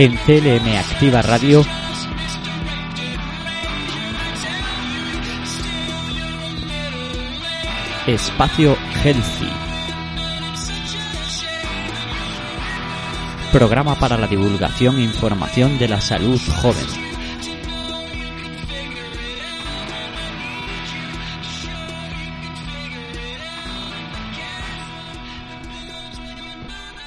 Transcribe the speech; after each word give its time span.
En 0.00 0.16
CLM 0.16 0.76
Activa 0.78 1.22
Radio. 1.22 1.64
Espacio 8.06 8.76
Healthy. 9.02 9.67
Programa 13.52 13.94
para 13.94 14.18
la 14.18 14.26
divulgación 14.26 14.98
e 14.98 15.02
información 15.04 15.78
de 15.78 15.88
la 15.88 16.02
salud 16.02 16.38
joven. 16.60 16.84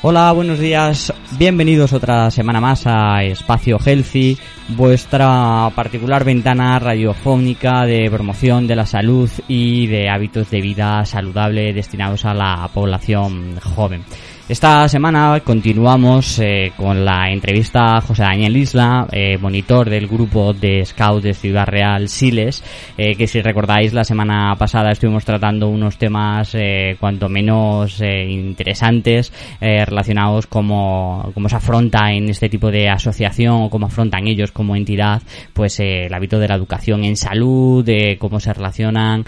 Hola, 0.02 0.32
buenos 0.32 0.58
días. 0.58 1.14
Bienvenidos 1.38 1.94
otra 1.94 2.32
semana 2.32 2.60
más 2.60 2.88
a 2.88 3.24
Espacio 3.24 3.78
Healthy, 3.78 4.36
vuestra 4.70 5.70
particular 5.76 6.24
ventana 6.24 6.80
radiofónica 6.80 7.86
de 7.86 8.10
promoción 8.10 8.66
de 8.66 8.76
la 8.76 8.88
salud 8.88 9.30
y 9.48 9.86
de 9.86 10.10
hábitos 10.10 10.50
de 10.50 10.60
vida 10.60 11.06
saludable 11.06 11.72
destinados 11.72 12.26
a 12.26 12.34
la 12.34 12.68
población 12.74 13.60
joven. 13.60 14.04
Esta 14.52 14.86
semana 14.90 15.40
continuamos 15.46 16.38
eh, 16.40 16.74
con 16.76 17.06
la 17.06 17.32
entrevista 17.32 17.96
a 17.96 18.02
José 18.02 18.24
Daniel 18.24 18.58
Isla, 18.58 19.08
eh, 19.10 19.38
monitor 19.38 19.90
del 19.90 20.08
grupo 20.08 20.52
de 20.52 20.86
Scouts 20.86 21.24
de 21.24 21.34
Ciudad 21.34 21.66
Real 21.66 22.10
Siles, 22.10 22.62
eh, 22.98 23.16
que 23.16 23.28
si 23.28 23.42
recordáis 23.42 23.94
la 23.94 24.04
semana 24.04 24.54
pasada 24.60 24.92
estuvimos 24.92 25.24
tratando 25.24 25.70
unos 25.70 25.98
temas 25.98 26.54
cuanto 27.00 27.30
menos 27.30 28.02
interesantes 28.02 29.32
relacionados 29.62 30.48
como 30.48 31.32
cómo 31.34 31.48
se 31.48 31.56
afronta 31.56 32.12
en 32.12 32.30
este 32.30 32.50
tipo 32.50 32.72
de 32.72 32.90
asociación 32.90 33.64
o 33.64 33.70
cómo 33.70 33.86
afrontan 33.86 34.28
ellos 34.28 34.52
como 34.52 34.76
entidad 34.76 35.22
pues 35.54 35.80
el 35.80 36.14
hábito 36.14 36.40
de 36.40 36.50
la 36.50 36.56
educación 36.56 37.06
en 37.06 37.16
salud, 37.16 37.86
de 37.86 38.18
cómo 38.20 38.42
se 38.42 38.52
relacionan 38.52 39.24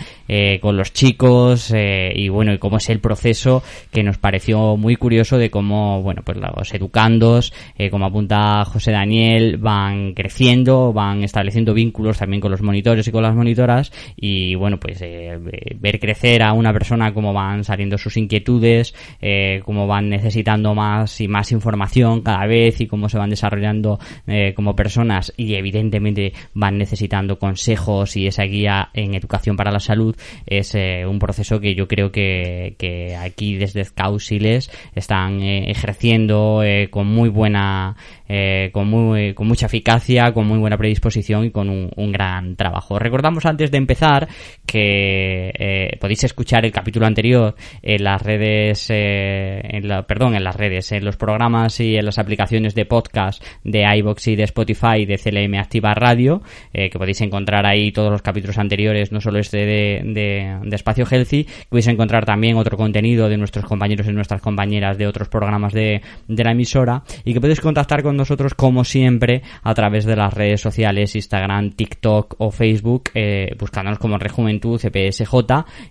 con 0.60 0.76
los 0.76 0.92
chicos 0.92 1.74
y 1.74 2.28
bueno 2.28 2.54
y 2.54 2.58
cómo 2.58 2.78
es 2.78 2.90
el 2.90 3.00
proceso 3.00 3.64
que 3.92 4.04
nos 4.04 4.18
pareció 4.18 4.76
muy 4.76 4.98
curioso 4.98 5.13
de 5.14 5.50
cómo, 5.50 6.02
bueno, 6.02 6.22
pues 6.26 6.38
los 6.38 6.74
educandos, 6.74 7.54
eh, 7.78 7.90
como 7.90 8.06
apunta 8.06 8.66
José 8.66 8.92
Daniel, 8.92 9.58
van 9.58 10.14
creciendo, 10.14 10.92
van 10.92 11.24
estableciendo 11.24 11.74
vínculos 11.74 12.18
también 12.18 12.42
con 12.42 12.52
los 12.52 12.62
monitores 12.62 13.08
y 13.08 13.12
con 13.12 13.22
las 13.22 13.36
monitoras 13.36 13.92
y, 14.16 14.56
bueno, 14.56 14.80
pues 14.80 15.00
eh, 15.02 15.40
ver 15.80 16.00
crecer 16.00 16.42
a 16.42 16.54
una 16.54 16.74
persona 16.74 17.14
cómo 17.14 17.32
van 17.32 17.64
saliendo 17.64 17.98
sus 17.98 18.18
inquietudes, 18.18 18.96
eh, 19.22 19.62
cómo 19.66 19.86
van 19.88 20.10
necesitando 20.10 20.74
más 20.74 21.22
y 21.22 21.28
más 21.28 21.52
información 21.52 22.22
cada 22.22 22.46
vez 22.48 22.82
y 22.82 22.88
cómo 22.88 23.08
se 23.08 23.20
van 23.20 23.30
desarrollando 23.30 24.00
eh, 24.26 24.54
como 24.56 24.76
personas 24.76 25.32
y 25.38 25.54
evidentemente 25.54 26.34
van 26.54 26.78
necesitando 26.80 27.38
consejos 27.38 28.18
y 28.18 28.28
esa 28.28 28.44
guía 28.44 28.90
en 28.94 29.14
educación 29.14 29.56
para 29.56 29.72
la 29.72 29.80
salud 29.80 30.16
es 30.48 30.74
un 30.74 31.20
proceso 31.20 31.60
que 31.60 31.76
yo 31.76 31.88
creo 31.88 32.12
que, 32.12 32.76
que 32.80 33.16
aquí 33.16 33.56
desde 33.56 33.84
Causiles 33.94 34.72
están 35.04 35.42
eh, 35.42 35.70
ejerciendo 35.70 36.62
eh, 36.64 36.88
con 36.90 37.08
muy 37.08 37.30
buena 37.30 37.96
eh, 38.28 38.70
con 38.72 38.88
muy 38.88 39.34
con 39.34 39.48
mucha 39.48 39.66
eficacia 39.66 40.32
con 40.34 40.48
muy 40.48 40.58
buena 40.58 40.78
predisposición 40.78 41.46
y 41.46 41.52
con 41.52 41.70
un, 41.70 42.12
gran 42.12 42.56
trabajo. 42.56 43.00
Recordamos 43.00 43.46
antes 43.46 43.72
de 43.72 43.78
empezar 43.78 44.28
que 44.66 45.52
eh, 45.58 45.98
podéis 46.00 46.24
escuchar 46.24 46.66
el 46.66 46.72
capítulo 46.72 47.06
anterior 47.08 47.56
en 47.82 48.04
las 48.04 48.22
redes 48.22 48.88
eh, 48.90 49.62
en 49.64 49.88
la, 49.88 50.04
perdón 50.04 50.36
en 50.36 50.44
las 50.44 50.56
redes 50.56 50.92
en 50.92 51.04
los 51.04 51.18
programas 51.18 51.80
y 51.80 51.96
en 51.96 52.06
las 52.06 52.20
aplicaciones 52.20 52.76
de 52.76 52.86
podcast 52.86 53.44
de 53.64 53.84
iBox 53.98 54.28
y 54.28 54.36
de 54.36 54.44
Spotify 54.44 55.06
de 55.06 55.18
CLM 55.18 55.56
Activa 55.56 55.94
Radio 55.94 56.42
eh, 56.74 56.90
que 56.90 57.00
podéis 57.00 57.22
encontrar 57.22 57.66
ahí 57.66 57.92
todos 57.92 58.12
los 58.12 58.22
capítulos 58.22 58.58
anteriores 58.58 59.12
no 59.12 59.22
solo 59.22 59.40
este 59.40 59.58
de, 59.58 60.60
de, 60.64 60.76
Espacio 60.76 61.06
Healthy 61.06 61.48
podéis 61.70 61.88
encontrar 61.88 62.26
también 62.26 62.58
otro 62.58 62.78
contenido 62.78 63.30
de 63.30 63.38
nuestros 63.38 63.66
compañeros 63.66 64.08
y 64.08 64.12
nuestras 64.12 64.42
compañeras 64.42 64.98
de 64.98 65.08
otros 65.08 65.30
programas 65.30 65.74
de, 65.74 66.02
de 66.28 66.44
la 66.44 66.52
emisora 66.52 67.04
y 67.24 67.34
que 67.34 67.42
podéis 67.42 67.62
contactar 67.62 68.04
con 68.04 68.13
nosotros 68.16 68.54
como 68.54 68.84
siempre 68.84 69.42
a 69.62 69.74
través 69.74 70.06
de 70.06 70.16
las 70.16 70.34
redes 70.34 70.62
sociales 70.62 71.16
Instagram, 71.16 71.72
TikTok 71.72 72.36
o 72.40 72.52
Facebook 72.52 73.12
eh, 73.14 73.56
buscándonos 73.60 74.00
como 74.00 74.18
Rejuventud 74.18 74.80
CPSJ 74.80 75.34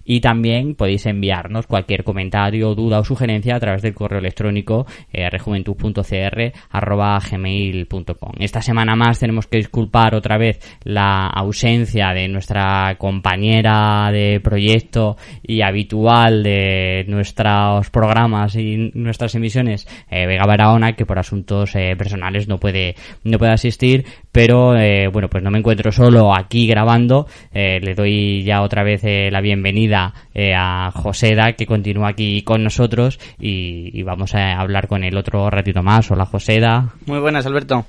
y 0.05 0.21
también 0.21 0.75
podéis 0.75 1.07
enviarnos 1.07 1.67
cualquier 1.67 2.05
comentario, 2.05 2.75
duda 2.75 3.01
o 3.01 3.05
sugerencia 3.05 3.57
a 3.57 3.61
través 3.61 3.83
del 3.83 3.95
correo 3.95 4.21
electrónico 4.21 4.87
eh, 5.13 5.29
rejuventud.cr 5.31 6.53
arroba 6.71 7.19
gmail.com 7.19 8.33
esta 8.39 8.63
semana 8.63 8.97
más 8.97 9.19
tenemos 9.19 9.47
que 9.47 9.59
disculpar 9.59 10.15
otra 10.15 10.39
vez 10.39 10.61
la 10.85 11.27
ausencia 11.27 12.13
de 12.13 12.29
nuestra 12.29 12.97
compañera 12.99 14.11
de 14.13 14.41
proyecto 14.41 15.17
y 15.43 15.63
habitual 15.63 16.43
de 16.43 17.05
nuestros 17.09 17.91
programas 17.91 18.57
y 18.57 18.91
nuestras 18.95 19.35
emisiones, 19.35 19.87
eh, 20.11 20.27
Vega 20.27 20.47
Barahona, 20.47 20.95
que 20.95 21.07
por 21.07 21.19
asuntos 21.19 21.75
eh, 21.75 21.95
no 22.17 22.59
puede, 22.59 22.97
no 23.25 23.39
puede 23.39 23.53
asistir, 23.53 24.05
pero 24.31 24.77
eh, 24.77 25.09
bueno, 25.09 25.29
pues 25.29 25.43
no 25.43 25.51
me 25.51 25.59
encuentro 25.59 25.93
solo 25.93 26.35
aquí 26.35 26.67
grabando, 26.67 27.27
eh, 27.53 27.81
le 27.81 27.95
doy 27.95 28.43
ya 28.45 28.63
otra 28.63 28.83
vez 28.83 29.03
eh, 29.05 29.31
la 29.31 29.41
bienvenida 29.41 30.15
a 30.35 30.91
Joseda, 30.95 31.53
que 31.53 31.67
continúa 31.67 32.09
aquí 32.09 32.43
con 32.43 32.65
nosotros 32.65 33.19
y, 33.41 33.91
y 33.93 34.03
vamos 34.03 34.35
a 34.35 34.59
hablar 34.59 34.89
con 34.89 35.05
él 35.05 35.17
otro 35.17 35.51
ratito 35.51 35.83
más. 35.83 36.11
Hola 36.11 36.27
Joseda. 36.27 36.95
Muy 37.07 37.19
buenas, 37.19 37.47
Alberto. 37.47 37.87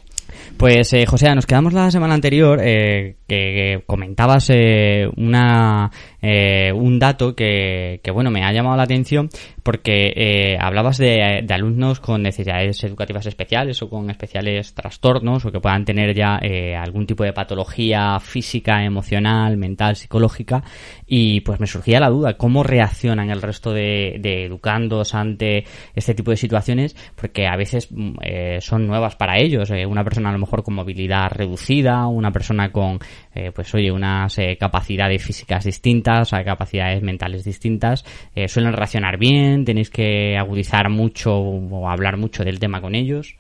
Pues, 0.58 0.94
eh, 0.94 1.06
José, 1.06 1.34
nos 1.36 1.46
quedamos 1.46 1.74
la 1.74 1.92
semana 1.92 2.14
anterior 2.14 2.60
eh, 2.64 3.18
que, 3.28 3.84
comentabas 3.86 4.50
eh, 4.50 5.08
una 5.18 5.92
eh, 6.22 6.72
un 6.72 7.00
dato 7.00 7.36
que, 7.36 8.00
que, 8.02 8.12
bueno, 8.12 8.32
me 8.32 8.44
ha 8.44 8.54
llamado 8.54 8.78
la 8.78 8.84
atención 8.84 9.30
porque 9.62 10.14
eh, 10.16 10.58
hablabas 10.60 10.98
de, 10.98 11.46
alumnos 11.50 12.00
con 12.00 12.24
necesidades 12.24 12.82
educativas 12.86 13.26
especiales 13.26 13.82
o 13.82 13.90
con 13.90 14.10
especiales 14.10 14.74
trastornos 14.74 15.46
o 15.46 15.52
que 15.52 15.60
puedan 15.60 15.84
tener 15.84 16.16
ya 16.16 16.40
eh, 16.42 16.76
algún 16.76 17.06
tipo 17.06 17.26
de 17.26 17.34
patología 17.34 18.20
física, 18.22 18.84
emocional, 18.86 19.58
mental, 19.58 19.98
psicológica 19.98 20.64
y 21.06 21.42
pues 21.42 21.60
me 21.60 21.68
surgía 21.68 22.00
la 22.00 22.10
duda, 22.10 22.38
¿cómo 22.38 22.64
reaccionan 22.64 23.30
el 23.30 23.42
resto 23.42 23.74
de, 23.74 24.18
de 24.20 24.46
educandos 24.46 25.16
ante 25.16 25.66
este 25.94 26.14
tipo 26.14 26.32
de 26.32 26.38
situaciones? 26.38 26.96
Porque 27.16 27.48
a 27.48 27.58
veces 27.58 27.90
eh, 28.22 28.60
son 28.62 28.88
nuevas 28.88 29.16
para 29.16 29.38
ellos, 29.40 29.70
una 29.88 30.04
a 30.18 30.32
lo 30.32 30.40
mejor 30.40 30.64
con 30.64 30.76
movilidad 30.76 31.32
reducida, 31.32 32.08
una 32.08 32.32
persona 32.32 32.72
con, 32.72 33.00
eh, 33.34 33.52
pues 33.54 33.74
oye, 33.74 33.92
unas 33.92 34.38
eh, 34.38 34.58
capacidades 34.60 35.24
físicas 35.24 35.66
distintas, 35.66 36.34
a 36.34 36.44
capacidades 36.44 37.02
mentales 37.02 37.44
distintas, 37.44 38.06
eh, 38.36 38.48
suelen 38.48 38.74
reaccionar 38.74 39.18
bien, 39.18 39.66
tenéis 39.66 39.90
que 39.90 40.38
agudizar 40.38 40.90
mucho 40.90 41.36
o 41.36 41.90
hablar 41.90 42.18
mucho 42.18 42.44
del 42.44 42.60
tema 42.60 42.82
con 42.82 42.96
ellos. 42.96 43.36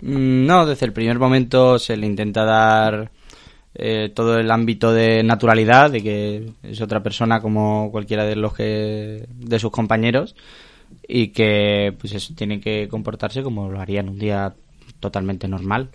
No, 0.00 0.66
desde 0.66 0.86
el 0.86 0.92
primer 0.92 1.18
momento 1.18 1.78
se 1.78 1.96
le 1.96 2.06
intenta 2.06 2.44
dar 2.44 3.10
eh, 3.76 4.10
todo 4.14 4.38
el 4.38 4.50
ámbito 4.50 4.92
de 4.92 5.24
naturalidad, 5.24 5.90
de 5.90 6.02
que 6.02 6.46
es 6.62 6.80
otra 6.80 7.02
persona 7.02 7.40
como 7.40 7.90
cualquiera 7.90 8.24
de 8.24 8.36
los 8.36 8.54
que 8.54 9.26
de 9.28 9.58
sus 9.58 9.72
compañeros 9.72 10.36
y 11.08 11.28
que 11.28 11.92
pues 11.98 12.12
eso 12.12 12.34
tiene 12.36 12.60
que 12.60 12.86
comportarse 12.88 13.42
como 13.42 13.68
lo 13.68 13.80
haría 13.80 14.00
en 14.00 14.10
un 14.10 14.18
día 14.18 14.54
totalmente 15.04 15.46
normal. 15.46 15.90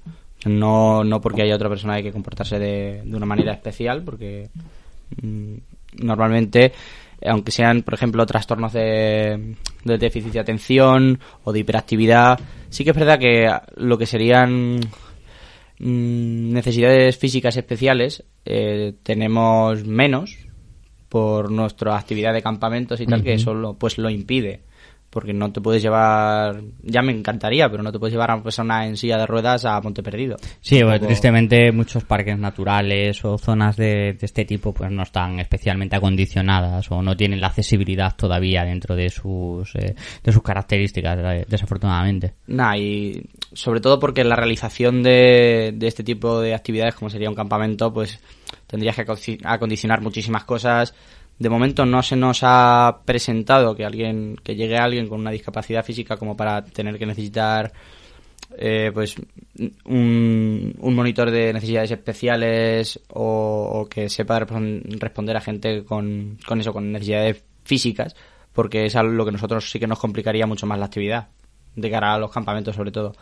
No, 0.46 1.04
no 1.04 1.20
porque 1.20 1.42
haya 1.42 1.56
otra 1.56 1.68
persona 1.68 1.96
hay 1.96 2.04
que 2.04 2.14
comportarse 2.14 2.60
de, 2.60 3.02
de 3.04 3.18
una 3.18 3.26
manera 3.26 3.52
especial, 3.52 4.04
porque 4.04 4.50
mmm, 5.22 5.56
normalmente, 6.02 6.72
aunque 7.26 7.52
sean, 7.52 7.82
por 7.82 7.96
ejemplo, 7.96 8.26
trastornos 8.26 8.72
de, 8.72 9.56
de 9.84 9.98
déficit 9.98 10.34
de 10.34 10.40
atención 10.40 11.20
o 11.44 11.52
de 11.52 11.60
hiperactividad, 11.60 12.40
sí 12.70 12.84
que 12.84 12.92
es 12.92 12.96
verdad 12.96 13.20
que 13.20 13.50
lo 13.76 13.98
que 13.98 14.06
serían 14.06 14.80
mmm, 15.80 16.54
necesidades 16.54 17.18
físicas 17.18 17.58
especiales 17.58 18.24
eh, 18.46 18.94
tenemos 19.04 19.84
menos 19.84 20.38
por 21.10 21.52
nuestra 21.52 21.98
actividad 21.98 22.34
de 22.34 22.42
campamentos 22.44 23.02
y 23.02 23.08
tal, 23.08 23.20
uh 23.20 23.22
-huh. 23.24 23.26
que 23.26 23.34
eso 23.34 23.54
lo, 23.54 23.74
pues 23.74 23.98
lo 23.98 24.10
impide. 24.10 24.62
Porque 25.10 25.34
no 25.34 25.52
te 25.52 25.62
puedes 25.62 25.82
llevar, 25.82 26.62
ya 26.84 27.02
me 27.02 27.12
encantaría, 27.12 27.70
pero 27.70 27.82
no 27.82 27.92
te 27.92 28.00
puedes 28.00 28.14
llevar 28.14 28.32
a 28.32 28.36
una 28.36 28.44
persona 28.44 28.86
en 28.86 28.96
silla 28.96 29.18
de 29.18 29.26
ruedas 29.26 29.66
a 29.66 29.82
Monte 29.82 30.04
Perdido. 30.04 30.38
Sí, 30.62 30.84
bueno, 30.84 31.00
tristemente 31.00 31.72
muchos 31.72 32.04
parques 32.04 32.38
naturales 32.38 33.24
o 33.26 33.38
zonas 33.38 33.76
de, 33.76 34.14
de 34.14 34.26
este 34.26 34.46
tipo 34.46 34.74
pues 34.74 34.92
no 34.92 35.04
están 35.04 35.40
especialmente 35.40 35.96
acondicionadas 35.96 36.92
o 36.92 37.02
no 37.02 37.16
tienen 37.16 37.42
la 37.42 37.48
accesibilidad 37.48 38.16
todavía 38.16 38.64
dentro 38.64 38.96
de 38.96 39.10
sus 39.10 39.76
eh, 39.76 39.96
de 40.24 40.32
sus 40.32 40.44
características 40.44 41.20
eh, 41.20 41.46
desafortunadamente. 41.48 42.34
Nah, 42.48 42.78
y 42.78 43.24
sobre 43.54 43.80
todo 43.82 44.00
porque 44.00 44.24
la 44.24 44.36
realización 44.36 45.02
de, 45.02 45.74
de 45.76 45.88
este 45.88 46.04
tipo 46.04 46.40
de 46.40 46.54
actividades, 46.54 46.96
como 46.96 47.10
sería 47.10 47.30
un 47.30 47.36
campamento, 47.36 47.92
pues 47.92 48.20
tendrías 48.68 48.96
que 48.96 49.38
acondicionar 49.44 50.02
muchísimas 50.02 50.44
cosas. 50.44 50.94
De 51.40 51.50
momento 51.50 51.86
no 51.86 52.04
se 52.04 52.18
nos 52.18 52.42
ha 52.44 53.00
presentado 53.06 53.74
que 53.76 53.86
alguien 53.86 54.36
que 54.44 54.56
llegue 54.56 54.78
alguien 54.78 55.08
con 55.08 55.22
una 55.22 55.32
discapacidad 55.32 55.86
física 55.86 56.18
como 56.18 56.36
para 56.36 56.64
tener 56.66 57.00
que 57.00 57.06
necesitar 57.06 57.72
eh, 58.58 58.92
pues 58.94 59.16
un, 59.86 60.76
monitor 60.82 61.32
de 61.32 61.54
necesidades 61.54 61.92
especiales 61.92 63.00
o, 63.10 63.70
o 63.74 63.88
que 63.88 64.10
sepa 64.10 64.40
respon- 64.40 64.84
responder 65.00 65.38
a 65.38 65.42
gente 65.42 65.86
con, 65.86 66.38
con 66.46 66.60
eso, 66.60 66.74
con 66.74 66.92
necesidades 66.92 67.42
físicas, 67.64 68.16
porque 68.52 68.86
es 68.86 68.96
algo 68.96 69.14
lo 69.14 69.26
que 69.26 69.32
nosotros 69.32 69.70
sí 69.70 69.80
que 69.80 69.88
nos 69.88 70.00
complicaría 70.00 70.46
mucho 70.46 70.66
más 70.66 70.80
la 70.80 70.86
actividad, 70.86 71.30
de 71.76 71.90
cara 71.90 72.14
a 72.16 72.20
los 72.20 72.32
campamentos 72.32 72.76
sobre 72.76 72.92
todo. 72.92 73.14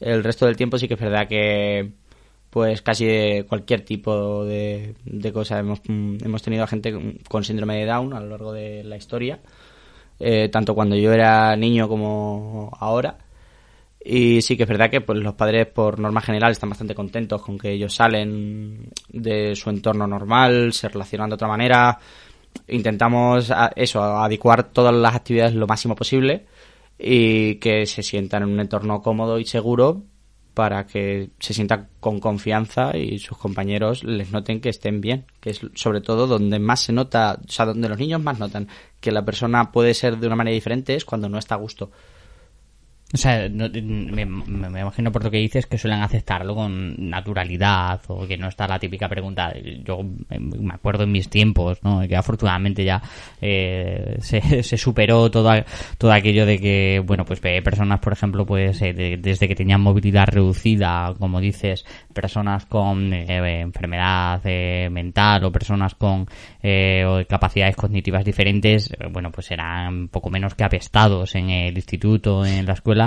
El 0.00 0.24
resto 0.24 0.46
del 0.46 0.56
tiempo 0.56 0.78
sí 0.78 0.88
que 0.88 0.94
es 0.94 1.00
verdad 1.00 1.28
que 1.28 1.90
pues 2.58 2.82
casi 2.82 3.44
cualquier 3.48 3.82
tipo 3.84 4.44
de, 4.44 4.92
cosa 5.32 5.60
hemos, 5.60 5.78
mm, 5.86 6.16
hemos 6.24 6.42
tenido 6.42 6.64
a 6.64 6.66
gente 6.66 6.92
con- 7.28 7.44
síndrome 7.44 7.76
de 7.76 7.86
Down 7.86 8.12
a 8.12 8.18
lo 8.18 8.30
largo 8.30 8.52
de 8.52 8.82
la 8.82 8.96
historia, 8.96 9.38
eh, 10.18 10.48
tanto 10.48 10.74
cuando 10.74 10.96
yo 10.96 11.12
era 11.12 11.54
niño 11.54 11.86
como 11.86 12.76
ahora. 12.80 13.16
Y 14.04 14.42
sí 14.42 14.56
que 14.56 14.64
es 14.64 14.68
verdad 14.68 14.90
que 14.90 15.00
pues, 15.02 15.20
los 15.20 15.34
padres, 15.34 15.68
por 15.68 16.00
norma 16.00 16.20
general, 16.20 16.50
están 16.50 16.70
bastante 16.70 16.96
contentos 16.96 17.42
con 17.42 17.58
que 17.58 17.70
ellos 17.70 17.94
salen 17.94 18.90
de 19.08 19.54
su 19.54 19.70
entorno 19.70 20.08
normal, 20.08 20.72
se 20.72 20.88
relacionan 20.88 21.30
de 21.30 21.34
otra 21.34 21.46
manera. 21.46 21.96
Intentamos 22.66 23.52
eso, 23.76 24.02
adecuar 24.02 24.64
todas 24.72 24.92
las 24.96 25.14
actividades 25.14 25.54
lo 25.54 25.68
máximo 25.68 25.94
posible 25.94 26.46
y 26.98 27.54
que 27.60 27.86
se 27.86 28.02
sientan 28.02 28.42
en 28.42 28.48
un 28.48 28.58
entorno 28.58 29.00
cómodo 29.00 29.38
y 29.38 29.44
seguro 29.44 30.02
para 30.58 30.88
que 30.88 31.30
se 31.38 31.54
sientan 31.54 31.86
con 32.00 32.18
confianza 32.18 32.96
y 32.96 33.20
sus 33.20 33.38
compañeros 33.38 34.02
les 34.02 34.32
noten 34.32 34.60
que 34.60 34.70
estén 34.70 35.00
bien, 35.00 35.24
que 35.38 35.50
es 35.50 35.60
sobre 35.74 36.00
todo 36.00 36.26
donde 36.26 36.58
más 36.58 36.80
se 36.80 36.92
nota, 36.92 37.38
o 37.46 37.48
sea, 37.48 37.66
donde 37.66 37.88
los 37.88 37.96
niños 37.96 38.20
más 38.20 38.40
notan 38.40 38.66
que 39.00 39.12
la 39.12 39.24
persona 39.24 39.70
puede 39.70 39.94
ser 39.94 40.18
de 40.18 40.26
una 40.26 40.34
manera 40.34 40.56
diferente 40.56 40.96
es 40.96 41.04
cuando 41.04 41.28
no 41.28 41.38
está 41.38 41.54
a 41.54 41.58
gusto. 41.58 41.92
O 43.14 43.16
sea, 43.16 43.48
no- 43.48 43.70
me, 43.70 44.26
me- 44.26 44.80
imagino 44.80 45.10
por 45.10 45.24
lo 45.24 45.30
que 45.30 45.38
dices 45.38 45.64
que 45.66 45.78
suelen 45.78 46.02
aceptarlo 46.02 46.54
con 46.54 47.08
naturalidad 47.08 48.02
o 48.08 48.26
que 48.26 48.36
no 48.36 48.48
está 48.48 48.68
la 48.68 48.78
típica 48.78 49.08
pregunta. 49.08 49.50
Yo 49.82 50.00
me 50.28 50.74
acuerdo 50.74 51.04
en 51.04 51.12
mis 51.12 51.30
tiempos, 51.30 51.78
¿no? 51.82 52.06
Que 52.06 52.16
afortunadamente 52.16 52.84
ya 52.84 53.00
eh, 53.40 54.16
se, 54.20 54.62
se 54.62 54.76
superó 54.76 55.30
todo, 55.30 55.50
todo 55.96 56.12
aquello 56.12 56.44
de 56.44 56.58
que, 56.58 57.02
bueno, 57.02 57.24
pues 57.24 57.40
eh, 57.44 57.62
personas, 57.62 57.98
por 58.00 58.12
ejemplo, 58.12 58.44
pues 58.44 58.82
eh, 58.82 58.92
de- 58.92 59.16
desde 59.16 59.48
que 59.48 59.54
tenían 59.54 59.80
movilidad 59.80 60.26
reducida, 60.28 61.14
como 61.18 61.40
dices, 61.40 61.86
personas 62.12 62.66
con 62.66 63.14
eh, 63.14 63.60
enfermedad 63.62 64.42
eh, 64.44 64.88
mental 64.90 65.44
o 65.44 65.52
personas 65.52 65.94
con 65.94 66.26
eh, 66.62 67.04
o 67.06 67.26
capacidades 67.26 67.74
cognitivas 67.76 68.22
diferentes, 68.22 68.90
bueno, 69.12 69.30
pues 69.32 69.50
eran 69.50 70.08
poco 70.08 70.28
menos 70.28 70.54
que 70.54 70.64
apestados 70.64 71.34
en 71.36 71.48
el 71.48 71.74
instituto, 71.74 72.44
en 72.44 72.66
la 72.66 72.74
escuela, 72.74 72.97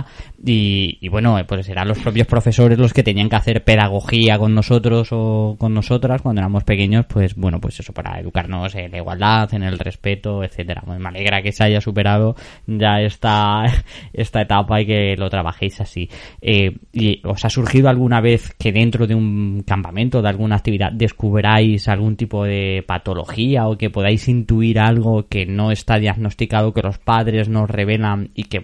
y, 0.44 0.98
y 1.02 1.08
bueno, 1.10 1.38
eh, 1.38 1.44
pues 1.46 1.68
eran 1.70 1.88
los 1.88 2.00
propios 2.00 2.28
profesores 2.28 2.78
los 2.78 2.94
que 2.94 3.04
tenían 3.04 3.30
que 3.30 3.36
hacer 3.36 3.64
pedagogía 3.64 4.38
con 4.38 4.56
nosotros 4.56 5.10
o 5.12 5.56
con 5.58 5.74
nosotras 5.74 6.22
cuando 6.22 6.42
éramos 6.42 6.64
pequeños, 6.64 7.06
pues 7.08 7.36
bueno, 7.36 7.60
pues 7.60 7.80
eso, 7.80 7.94
para 7.94 8.20
educarnos 8.20 8.76
en 8.76 8.92
la 8.92 8.98
igualdad, 8.98 9.54
en 9.54 9.64
el 9.64 9.80
respeto, 9.80 10.44
etcétera. 10.44 10.82
Pues 10.86 11.00
me 11.00 11.10
alegra 11.10 11.42
que 11.42 11.52
se 11.52 11.64
haya 11.64 11.82
superado 11.82 12.36
ya 12.68 13.02
esta, 13.02 13.64
esta 14.14 14.42
etapa 14.42 14.82
y 14.82 14.86
que 14.86 15.16
lo 15.18 15.30
trabajéis 15.30 15.82
así. 15.82 16.10
Eh, 16.42 16.78
¿Y 16.94 17.22
os 17.26 17.44
ha 17.46 17.50
surgido 17.50 17.90
alguna 17.90 18.22
vez 18.22 18.54
que 18.58 18.72
dentro 18.72 19.08
de 19.08 19.16
un 19.16 19.64
campamento, 19.66 20.22
de 20.22 20.30
alguna 20.30 20.56
actividad, 20.56 20.92
descubráis 20.92 21.88
algún 21.88 22.16
tipo 22.16 22.44
de 22.44 22.84
patología 22.86 23.68
o 23.68 23.78
que 23.78 23.90
podáis 23.90 24.28
intuir 24.28 24.80
algo 24.80 25.28
que 25.28 25.46
no 25.46 25.72
está 25.72 25.98
diagnosticado, 25.98 26.74
que 26.74 26.82
los 26.82 26.98
padres 26.98 27.50
nos 27.50 27.70
revelan 27.70 28.32
y 28.36 28.44
que 28.44 28.62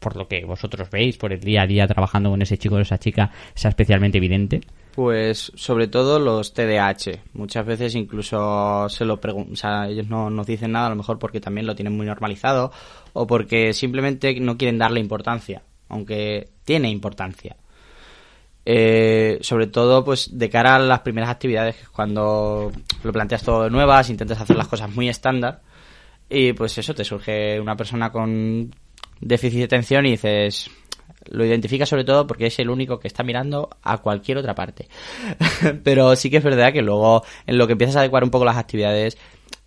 por 0.00 0.16
lo 0.16 0.26
que 0.26 0.44
vosotros 0.44 0.90
veis, 0.90 1.16
por 1.16 1.32
el 1.32 1.40
día 1.40 1.62
a 1.62 1.66
día 1.66 1.86
trabajando 1.86 2.30
con 2.30 2.42
ese 2.42 2.58
chico 2.58 2.76
o 2.76 2.80
esa 2.80 2.98
chica, 2.98 3.30
sea 3.54 3.68
especialmente 3.68 4.18
evidente? 4.18 4.62
Pues 4.94 5.52
sobre 5.54 5.86
todo 5.86 6.18
los 6.18 6.52
TDAH. 6.52 7.20
Muchas 7.34 7.64
veces 7.64 7.94
incluso 7.94 8.88
se 8.88 9.04
lo 9.04 9.20
preguntan, 9.20 9.52
o 9.52 9.56
sea, 9.56 9.88
ellos 9.88 10.08
no 10.08 10.30
nos 10.30 10.46
dicen 10.46 10.72
nada 10.72 10.86
a 10.86 10.90
lo 10.90 10.96
mejor 10.96 11.18
porque 11.18 11.40
también 11.40 11.66
lo 11.66 11.76
tienen 11.76 11.96
muy 11.96 12.06
normalizado 12.06 12.72
o 13.12 13.26
porque 13.26 13.72
simplemente 13.72 14.40
no 14.40 14.56
quieren 14.56 14.78
darle 14.78 14.98
importancia, 14.98 15.62
aunque 15.88 16.48
tiene 16.64 16.90
importancia. 16.90 17.56
Eh, 18.66 19.38
sobre 19.40 19.68
todo 19.68 20.04
pues 20.04 20.38
de 20.38 20.50
cara 20.50 20.76
a 20.76 20.78
las 20.78 21.00
primeras 21.00 21.30
actividades, 21.30 21.76
cuando 21.92 22.72
lo 23.02 23.12
planteas 23.12 23.42
todo 23.42 23.64
de 23.64 23.70
nuevas, 23.70 24.10
intentas 24.10 24.40
hacer 24.40 24.56
las 24.56 24.68
cosas 24.68 24.90
muy 24.94 25.08
estándar 25.08 25.62
y 26.32 26.52
pues 26.52 26.78
eso, 26.78 26.94
te 26.94 27.04
surge 27.04 27.58
una 27.58 27.76
persona 27.76 28.12
con 28.12 28.72
déficit 29.20 29.58
de 29.58 29.64
atención 29.64 30.06
y 30.06 30.12
dices, 30.12 30.70
lo 31.28 31.44
identifica 31.44 31.86
sobre 31.86 32.04
todo 32.04 32.26
porque 32.26 32.46
es 32.46 32.58
el 32.58 32.70
único 32.70 32.98
que 32.98 33.08
está 33.08 33.22
mirando 33.22 33.68
a 33.82 33.98
cualquier 33.98 34.38
otra 34.38 34.54
parte. 34.54 34.88
Pero 35.84 36.16
sí 36.16 36.30
que 36.30 36.38
es 36.38 36.44
verdad 36.44 36.72
que 36.72 36.82
luego 36.82 37.24
en 37.46 37.58
lo 37.58 37.66
que 37.66 37.72
empiezas 37.72 37.96
a 37.96 38.00
adecuar 38.00 38.24
un 38.24 38.30
poco 38.30 38.44
las 38.44 38.56
actividades, 38.56 39.18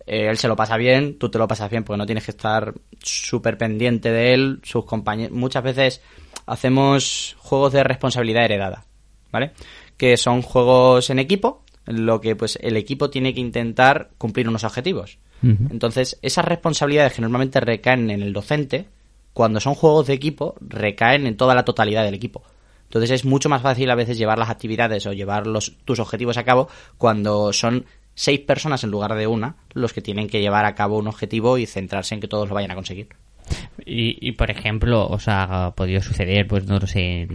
eh, 0.06 0.28
él 0.28 0.36
se 0.36 0.48
lo 0.48 0.56
pasa 0.56 0.76
bien, 0.76 1.18
tú 1.18 1.30
te 1.30 1.38
lo 1.38 1.48
pasas 1.48 1.70
bien 1.70 1.84
porque 1.84 1.98
no 1.98 2.06
tienes 2.06 2.24
que 2.24 2.32
estar 2.32 2.74
súper 3.02 3.56
pendiente 3.56 4.10
de 4.10 4.34
él, 4.34 4.60
sus 4.62 4.84
compañeros. 4.84 5.36
Muchas 5.36 5.62
veces 5.62 6.02
hacemos 6.46 7.36
juegos 7.38 7.72
de 7.72 7.84
responsabilidad 7.84 8.44
heredada, 8.44 8.84
¿vale? 9.30 9.52
Que 9.96 10.16
son 10.16 10.42
juegos 10.42 11.08
en 11.10 11.18
equipo, 11.18 11.64
en 11.86 12.04
lo 12.06 12.20
que 12.20 12.36
pues 12.36 12.58
el 12.60 12.76
equipo 12.76 13.10
tiene 13.10 13.32
que 13.32 13.40
intentar 13.40 14.10
cumplir 14.18 14.48
unos 14.48 14.64
objetivos. 14.64 15.18
Ujú. 15.42 15.68
Entonces, 15.70 16.18
esas 16.22 16.44
responsabilidades 16.44 17.12
que 17.12 17.22
normalmente 17.22 17.60
recaen 17.60 18.10
en 18.10 18.22
el 18.22 18.32
docente, 18.32 18.86
cuando 19.34 19.60
son 19.60 19.74
juegos 19.74 20.06
de 20.06 20.14
equipo, 20.14 20.54
recaen 20.60 21.26
en 21.26 21.36
toda 21.36 21.54
la 21.54 21.66
totalidad 21.66 22.04
del 22.04 22.14
equipo. 22.14 22.42
Entonces 22.84 23.10
es 23.10 23.24
mucho 23.26 23.48
más 23.50 23.60
fácil 23.60 23.90
a 23.90 23.94
veces 23.94 24.16
llevar 24.16 24.38
las 24.38 24.48
actividades 24.48 25.04
o 25.06 25.12
llevar 25.12 25.46
los, 25.46 25.72
tus 25.84 25.98
objetivos 25.98 26.38
a 26.38 26.44
cabo 26.44 26.68
cuando 26.96 27.52
son 27.52 27.84
seis 28.14 28.40
personas 28.40 28.84
en 28.84 28.90
lugar 28.90 29.14
de 29.14 29.26
una 29.26 29.56
los 29.72 29.92
que 29.92 30.00
tienen 30.00 30.28
que 30.28 30.40
llevar 30.40 30.64
a 30.64 30.74
cabo 30.76 30.98
un 30.98 31.08
objetivo 31.08 31.58
y 31.58 31.66
centrarse 31.66 32.14
en 32.14 32.20
que 32.20 32.28
todos 32.28 32.48
lo 32.48 32.54
vayan 32.54 32.70
a 32.70 32.76
conseguir. 32.76 33.08
Y, 33.84 34.16
y, 34.26 34.32
por 34.32 34.50
ejemplo, 34.50 35.06
os 35.06 35.24
ha 35.26 35.74
podido 35.74 36.00
suceder, 36.00 36.46
pues 36.46 36.66
no 36.66 36.78
lo 36.78 36.86
sé, 36.86 37.28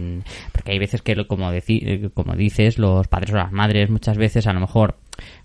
porque 0.50 0.72
hay 0.72 0.78
veces 0.78 1.02
que, 1.02 1.26
como, 1.26 1.52
deci- 1.52 1.82
eh, 1.84 2.10
como 2.12 2.34
dices, 2.34 2.78
los 2.78 3.06
padres 3.06 3.32
o 3.32 3.36
las 3.36 3.52
madres 3.52 3.90
muchas 3.90 4.16
veces 4.16 4.46
a 4.48 4.52
lo 4.52 4.60
mejor 4.60 4.96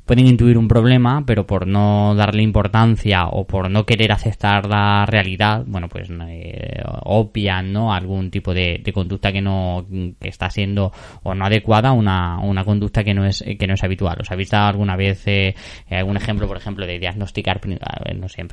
pueden 0.05 0.27
intuir 0.27 0.57
un 0.57 0.67
problema, 0.67 1.23
pero 1.25 1.47
por 1.47 1.65
no 1.65 2.13
darle 2.15 2.43
importancia 2.43 3.27
o 3.27 3.45
por 3.45 3.69
no 3.71 3.85
querer 3.85 4.11
aceptar 4.11 4.67
la 4.67 5.05
realidad, 5.05 5.63
bueno, 5.65 5.89
pues 5.89 6.09
eh, 6.27 6.81
obvian, 7.03 7.73
¿no? 7.73 7.93
Algún 7.93 8.29
tipo 8.29 8.53
de, 8.53 8.81
conducta 8.93 9.31
que 9.31 9.41
no, 9.41 9.85
que 10.19 10.29
está 10.29 10.49
siendo 10.49 10.91
o 11.23 11.33
no 11.33 11.45
adecuada, 11.45 11.91
una, 11.91 12.39
una 12.39 12.63
conducta 12.63 13.03
que 13.03 13.13
no 13.13 13.25
es, 13.25 13.43
que 13.43 13.67
no 13.67 13.73
es 13.73 13.83
habitual. 13.83 14.17
¿Os 14.21 14.31
habéis 14.31 14.51
dado 14.51 14.67
alguna 14.67 14.95
vez 14.95 15.23
eh, 15.27 15.55
algún 15.89 16.17
ejemplo, 16.17 16.47
por 16.47 16.57
ejemplo, 16.57 16.85
de 16.85 16.99
diagnosticar, 16.99 17.59
eh, 17.65 18.13
no 18.13 18.29
sé, 18.29 18.45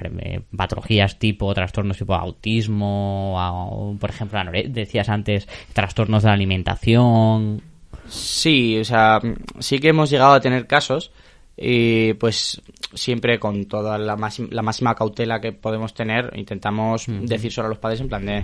patologías 0.57 1.19
tipo, 1.19 1.53
trastornos 1.53 1.99
tipo 1.99 2.15
autismo, 2.15 3.97
por 4.01 4.11
ejemplo, 4.11 4.41
decías 4.69 5.09
antes, 5.11 5.47
trastornos 5.75 6.23
de 6.23 6.29
la 6.29 6.35
alimentación, 6.35 7.63
Sí, 8.13 8.79
o 8.79 8.85
sea, 8.85 9.21
sí 9.59 9.79
que 9.79 9.89
hemos 9.89 10.11
llegado 10.11 10.35
a 10.35 10.41
tener 10.41 10.67
casos 10.67 11.11
y 11.57 12.13
pues 12.15 12.61
siempre 12.93 13.39
con 13.39 13.65
toda 13.65 13.97
la, 13.97 14.17
máxima, 14.17 14.49
la 14.51 14.63
máxima 14.63 14.95
cautela 14.95 15.41
que 15.41 15.53
podemos 15.53 15.95
tener 15.95 16.31
intentamos 16.35 17.05
decir 17.07 17.53
solo 17.53 17.67
a 17.67 17.69
los 17.71 17.79
padres 17.79 18.01
en 18.01 18.09
plan 18.09 18.25
de 18.25 18.43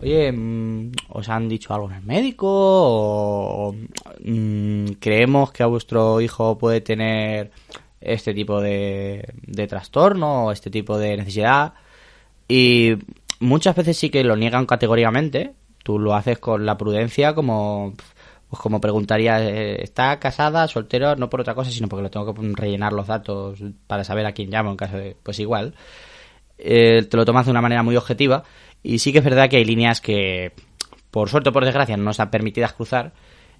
oye, 0.00 0.32
mm, 0.32 0.92
¿os 1.10 1.28
han 1.28 1.48
dicho 1.48 1.72
algo 1.74 1.90
en 1.90 1.96
el 1.96 2.02
médico? 2.02 2.46
¿O 2.48 3.76
mm, 4.24 4.86
creemos 4.98 5.52
que 5.52 5.62
a 5.62 5.66
vuestro 5.66 6.20
hijo 6.20 6.58
puede 6.58 6.80
tener 6.80 7.50
este 8.00 8.34
tipo 8.34 8.60
de, 8.60 9.32
de 9.46 9.66
trastorno 9.66 10.46
o 10.46 10.52
este 10.52 10.70
tipo 10.70 10.98
de 10.98 11.16
necesidad? 11.16 11.74
Y 12.48 12.94
muchas 13.40 13.76
veces 13.76 13.96
sí 13.96 14.10
que 14.10 14.24
lo 14.24 14.36
niegan 14.36 14.66
categóricamente. 14.66 15.54
Tú 15.82 15.98
lo 15.98 16.14
haces 16.14 16.38
con 16.38 16.66
la 16.66 16.76
prudencia 16.78 17.34
como 17.34 17.94
pues 18.54 18.62
como 18.62 18.80
preguntaría, 18.80 19.42
eh, 19.42 19.82
¿está 19.82 20.20
casada, 20.20 20.68
soltero? 20.68 21.16
No 21.16 21.28
por 21.28 21.40
otra 21.40 21.56
cosa, 21.56 21.72
sino 21.72 21.88
porque 21.88 22.04
lo 22.04 22.10
tengo 22.10 22.32
que 22.32 22.40
rellenar 22.54 22.92
los 22.92 23.08
datos 23.08 23.58
para 23.88 24.04
saber 24.04 24.26
a 24.26 24.32
quién 24.32 24.48
llamo 24.48 24.70
en 24.70 24.76
caso 24.76 24.96
de... 24.96 25.16
Pues 25.20 25.40
igual. 25.40 25.74
Eh, 26.56 27.02
te 27.10 27.16
lo 27.16 27.24
tomas 27.24 27.46
de 27.46 27.50
una 27.50 27.60
manera 27.60 27.82
muy 27.82 27.96
objetiva 27.96 28.44
Y 28.80 29.00
sí 29.00 29.10
que 29.10 29.18
es 29.18 29.24
verdad 29.24 29.50
que 29.50 29.56
hay 29.56 29.64
líneas 29.64 30.00
que, 30.00 30.52
por 31.10 31.28
suerte 31.30 31.48
o 31.48 31.52
por 31.52 31.64
desgracia, 31.64 31.96
no 31.96 32.04
nos 32.04 32.20
han 32.20 32.30
permitidas 32.30 32.74
cruzar. 32.74 33.12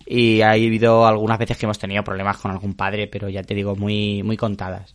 Y 0.06 0.42
ha 0.42 0.52
habido 0.52 1.06
algunas 1.08 1.40
veces 1.40 1.58
que 1.58 1.66
hemos 1.66 1.80
tenido 1.80 2.04
problemas 2.04 2.36
con 2.36 2.52
algún 2.52 2.74
padre, 2.74 3.08
pero 3.08 3.28
ya 3.28 3.42
te 3.42 3.54
digo, 3.56 3.74
muy, 3.74 4.22
muy 4.22 4.36
contadas. 4.36 4.94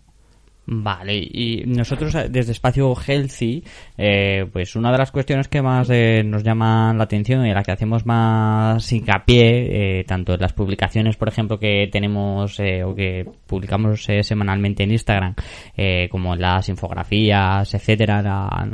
Vale, 0.72 1.16
y 1.18 1.64
nosotros 1.66 2.14
eh, 2.14 2.28
desde 2.30 2.52
Espacio 2.52 2.94
Healthy, 2.96 3.64
eh, 3.98 4.46
pues 4.54 4.76
una 4.76 4.92
de 4.92 5.00
las 5.00 5.12
cuestiones 5.12 5.48
que 5.48 5.64
más 5.64 5.90
eh, 5.90 6.22
nos 6.24 6.44
llaman 6.44 6.96
la 6.96 7.06
atención 7.06 7.44
y 7.44 7.50
en 7.50 7.56
la 7.56 7.64
que 7.64 7.72
hacemos 7.72 8.06
más 8.06 8.92
hincapié, 8.92 10.00
eh, 10.02 10.04
tanto 10.04 10.36
en 10.36 10.42
las 10.42 10.54
publicaciones, 10.54 11.18
por 11.18 11.28
ejemplo, 11.28 11.58
que 11.58 11.90
tenemos 11.92 12.60
eh, 12.60 12.84
o 12.84 12.94
que 12.94 13.26
publicamos 13.48 14.08
eh, 14.10 14.22
semanalmente 14.24 14.84
en 14.84 14.92
Instagram, 14.92 15.34
como 16.12 16.36
las 16.36 16.70
infografías, 16.70 17.74
etcétera, 17.74 18.22
la- 18.22 18.68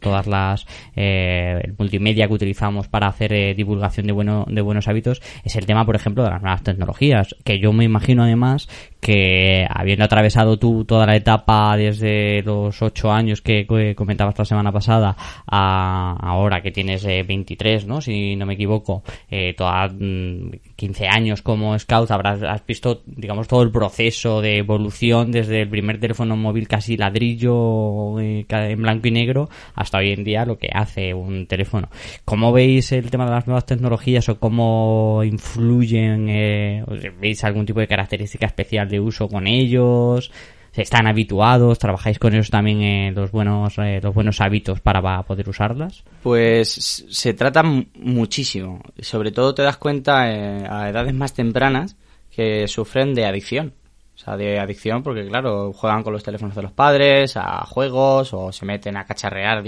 todas 0.00 0.26
las 0.26 0.64
el 0.94 1.74
multimedia 1.76 2.26
que 2.26 2.32
utilizamos 2.34 2.88
para 2.88 3.08
hacer 3.08 3.54
divulgación 3.54 4.06
de, 4.06 4.12
bueno, 4.12 4.46
de 4.48 4.62
buenos 4.62 4.88
hábitos, 4.88 5.20
es 5.44 5.56
el 5.56 5.66
tema, 5.66 5.84
por 5.84 5.96
ejemplo, 5.96 6.24
de 6.24 6.30
las 6.30 6.40
nuevas 6.40 6.62
tecnologías, 6.62 7.36
que 7.44 7.58
yo 7.60 7.74
me 7.74 7.84
imagino 7.84 8.22
además 8.22 8.66
que 9.00 9.66
habiendo 9.68 10.04
atravesado 10.04 10.58
tú 10.58 10.84
toda 10.84 11.06
la 11.06 11.16
etapa 11.16 11.76
desde 11.76 12.42
los 12.42 12.82
8 12.82 13.12
años 13.12 13.42
que 13.42 13.66
comentabas 13.96 14.38
la 14.38 14.44
semana 14.44 14.72
pasada 14.72 15.16
a 15.46 16.16
ahora 16.20 16.60
que 16.60 16.70
tienes 16.70 17.04
eh, 17.04 17.22
23, 17.22 17.86
¿no? 17.86 18.00
Si 18.00 18.36
no 18.36 18.46
me 18.46 18.54
equivoco, 18.54 19.02
eh, 19.30 19.54
toda, 19.56 19.88
mm, 19.88 20.50
15 20.76 21.08
años 21.08 21.42
como 21.42 21.78
scout, 21.78 22.10
habrás 22.10 22.42
has 22.42 22.66
visto, 22.66 23.02
digamos, 23.06 23.48
todo 23.48 23.62
el 23.62 23.70
proceso 23.70 24.40
de 24.40 24.58
evolución 24.58 25.30
desde 25.32 25.62
el 25.62 25.68
primer 25.68 25.98
teléfono 26.00 26.36
móvil 26.36 26.68
casi 26.68 26.96
ladrillo 26.96 28.18
eh, 28.20 28.46
en 28.48 28.82
blanco 28.82 29.08
y 29.08 29.10
negro 29.10 29.48
hasta 29.74 29.98
hoy 29.98 30.12
en 30.12 30.24
día 30.24 30.44
lo 30.44 30.58
que 30.58 30.68
hace 30.72 31.14
un 31.14 31.46
teléfono. 31.46 31.88
¿Cómo 32.24 32.52
veis 32.52 32.92
el 32.92 33.10
tema 33.10 33.24
de 33.26 33.32
las 33.32 33.46
nuevas 33.46 33.66
tecnologías 33.66 34.28
o 34.28 34.38
cómo 34.38 35.22
influyen? 35.24 36.28
Eh, 36.28 36.84
¿Veis 37.20 37.44
algún 37.44 37.66
tipo 37.66 37.80
de 37.80 37.86
característica 37.86 38.46
especial 38.46 38.87
de 38.88 39.00
uso 39.00 39.28
con 39.28 39.46
ellos? 39.46 40.30
¿Están 40.74 41.06
habituados? 41.08 41.78
¿Trabajáis 41.78 42.18
con 42.20 42.34
ellos 42.34 42.50
también 42.50 42.82
en 42.82 43.14
los 43.14 43.32
buenos, 43.32 43.78
eh, 43.78 44.00
los 44.02 44.14
buenos 44.14 44.40
hábitos 44.40 44.80
para 44.80 45.22
poder 45.24 45.48
usarlas? 45.48 46.04
Pues 46.22 46.68
se 47.10 47.34
trata 47.34 47.60
m- 47.60 47.88
muchísimo. 47.94 48.80
Sobre 49.00 49.32
todo 49.32 49.54
te 49.54 49.62
das 49.62 49.76
cuenta 49.78 50.30
eh, 50.32 50.64
a 50.70 50.88
edades 50.88 51.14
más 51.14 51.34
tempranas 51.34 51.96
que 52.30 52.68
sufren 52.68 53.12
de 53.14 53.26
adicción. 53.26 53.74
O 54.14 54.18
sea, 54.20 54.36
de 54.36 54.58
adicción 54.60 55.02
porque, 55.02 55.26
claro, 55.26 55.72
juegan 55.72 56.02
con 56.02 56.12
los 56.12 56.22
teléfonos 56.22 56.54
de 56.54 56.62
los 56.62 56.72
padres, 56.72 57.36
a 57.36 57.64
juegos, 57.64 58.32
o 58.34 58.52
se 58.52 58.64
meten 58.66 58.96
a 58.96 59.04
cacharrear 59.04 59.64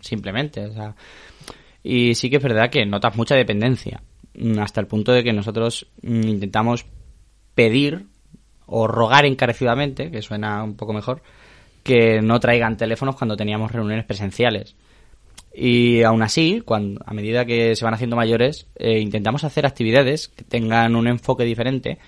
simplemente. 0.00 0.66
O 0.66 0.72
sea, 0.72 0.94
y 1.82 2.14
sí 2.14 2.28
que 2.30 2.36
es 2.36 2.42
verdad 2.42 2.70
que 2.70 2.84
notas 2.86 3.16
mucha 3.16 3.34
dependencia. 3.34 4.00
mm, 4.38 4.58
Hasta 4.58 4.80
el 4.80 4.86
punto 4.86 5.12
de 5.12 5.24
que 5.24 5.32
nosotros 5.32 5.86
mm, 6.02 6.22
intentamos 6.28 6.84
pedir 7.54 8.06
o 8.66 8.86
rogar 8.86 9.24
encarecidamente, 9.24 10.10
que 10.10 10.22
suena 10.22 10.62
un 10.62 10.76
poco 10.76 10.92
mejor, 10.92 11.22
que 11.82 12.20
no 12.20 12.40
traigan 12.40 12.76
teléfonos 12.76 13.16
cuando 13.16 13.36
teníamos 13.36 13.72
reuniones 13.72 14.04
presenciales. 14.04 14.76
Y 15.54 16.02
aún 16.02 16.22
así, 16.22 16.60
cuando, 16.64 17.00
a 17.06 17.14
medida 17.14 17.46
que 17.46 17.74
se 17.76 17.84
van 17.84 17.94
haciendo 17.94 18.16
mayores, 18.16 18.66
eh, 18.76 18.98
intentamos 18.98 19.44
hacer 19.44 19.64
actividades 19.64 20.28
que 20.28 20.44
tengan 20.44 20.96
un 20.96 21.06
enfoque 21.06 21.44
diferente, 21.44 21.98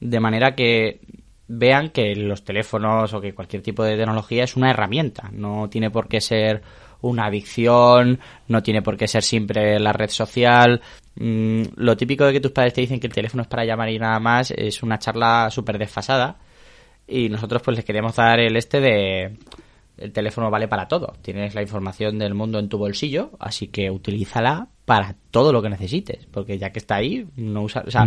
de 0.00 0.20
manera 0.20 0.54
que 0.54 1.00
vean 1.48 1.90
que 1.90 2.16
los 2.16 2.44
teléfonos 2.44 3.14
o 3.14 3.20
que 3.20 3.34
cualquier 3.34 3.62
tipo 3.62 3.84
de 3.84 3.96
tecnología 3.96 4.44
es 4.44 4.56
una 4.56 4.70
herramienta, 4.70 5.30
no 5.32 5.68
tiene 5.68 5.90
por 5.90 6.08
qué 6.08 6.20
ser 6.20 6.62
una 7.00 7.26
adicción, 7.26 8.18
no 8.48 8.62
tiene 8.62 8.82
por 8.82 8.96
qué 8.96 9.08
ser 9.08 9.22
siempre 9.22 9.78
la 9.78 9.92
red 9.92 10.10
social. 10.10 10.80
Mm, 11.16 11.62
lo 11.76 11.96
típico 11.96 12.24
de 12.24 12.32
que 12.32 12.40
tus 12.40 12.52
padres 12.52 12.74
te 12.74 12.80
dicen 12.80 13.00
que 13.00 13.06
el 13.06 13.12
teléfono 13.12 13.42
es 13.42 13.48
para 13.48 13.64
llamar 13.64 13.90
y 13.90 13.98
nada 13.98 14.18
más 14.20 14.50
es 14.50 14.82
una 14.82 14.98
charla 14.98 15.48
súper 15.50 15.78
desfasada 15.78 16.38
y 17.06 17.28
nosotros 17.28 17.62
pues 17.62 17.76
les 17.76 17.84
queríamos 17.84 18.16
dar 18.16 18.40
el 18.40 18.56
este 18.56 18.80
de 18.80 19.36
el 19.98 20.12
teléfono 20.12 20.50
vale 20.50 20.68
para 20.68 20.88
todo. 20.88 21.14
Tienes 21.22 21.54
la 21.54 21.62
información 21.62 22.18
del 22.18 22.34
mundo 22.34 22.58
en 22.58 22.68
tu 22.68 22.78
bolsillo, 22.78 23.30
así 23.38 23.68
que 23.68 23.90
utilízala 23.90 24.68
para 24.84 25.16
todo 25.30 25.52
lo 25.52 25.62
que 25.62 25.70
necesites, 25.70 26.26
porque 26.30 26.58
ya 26.58 26.70
que 26.70 26.78
está 26.78 26.96
ahí, 26.96 27.26
no 27.36 27.62
usa, 27.62 27.82
o 27.86 27.90
sea, 27.90 28.06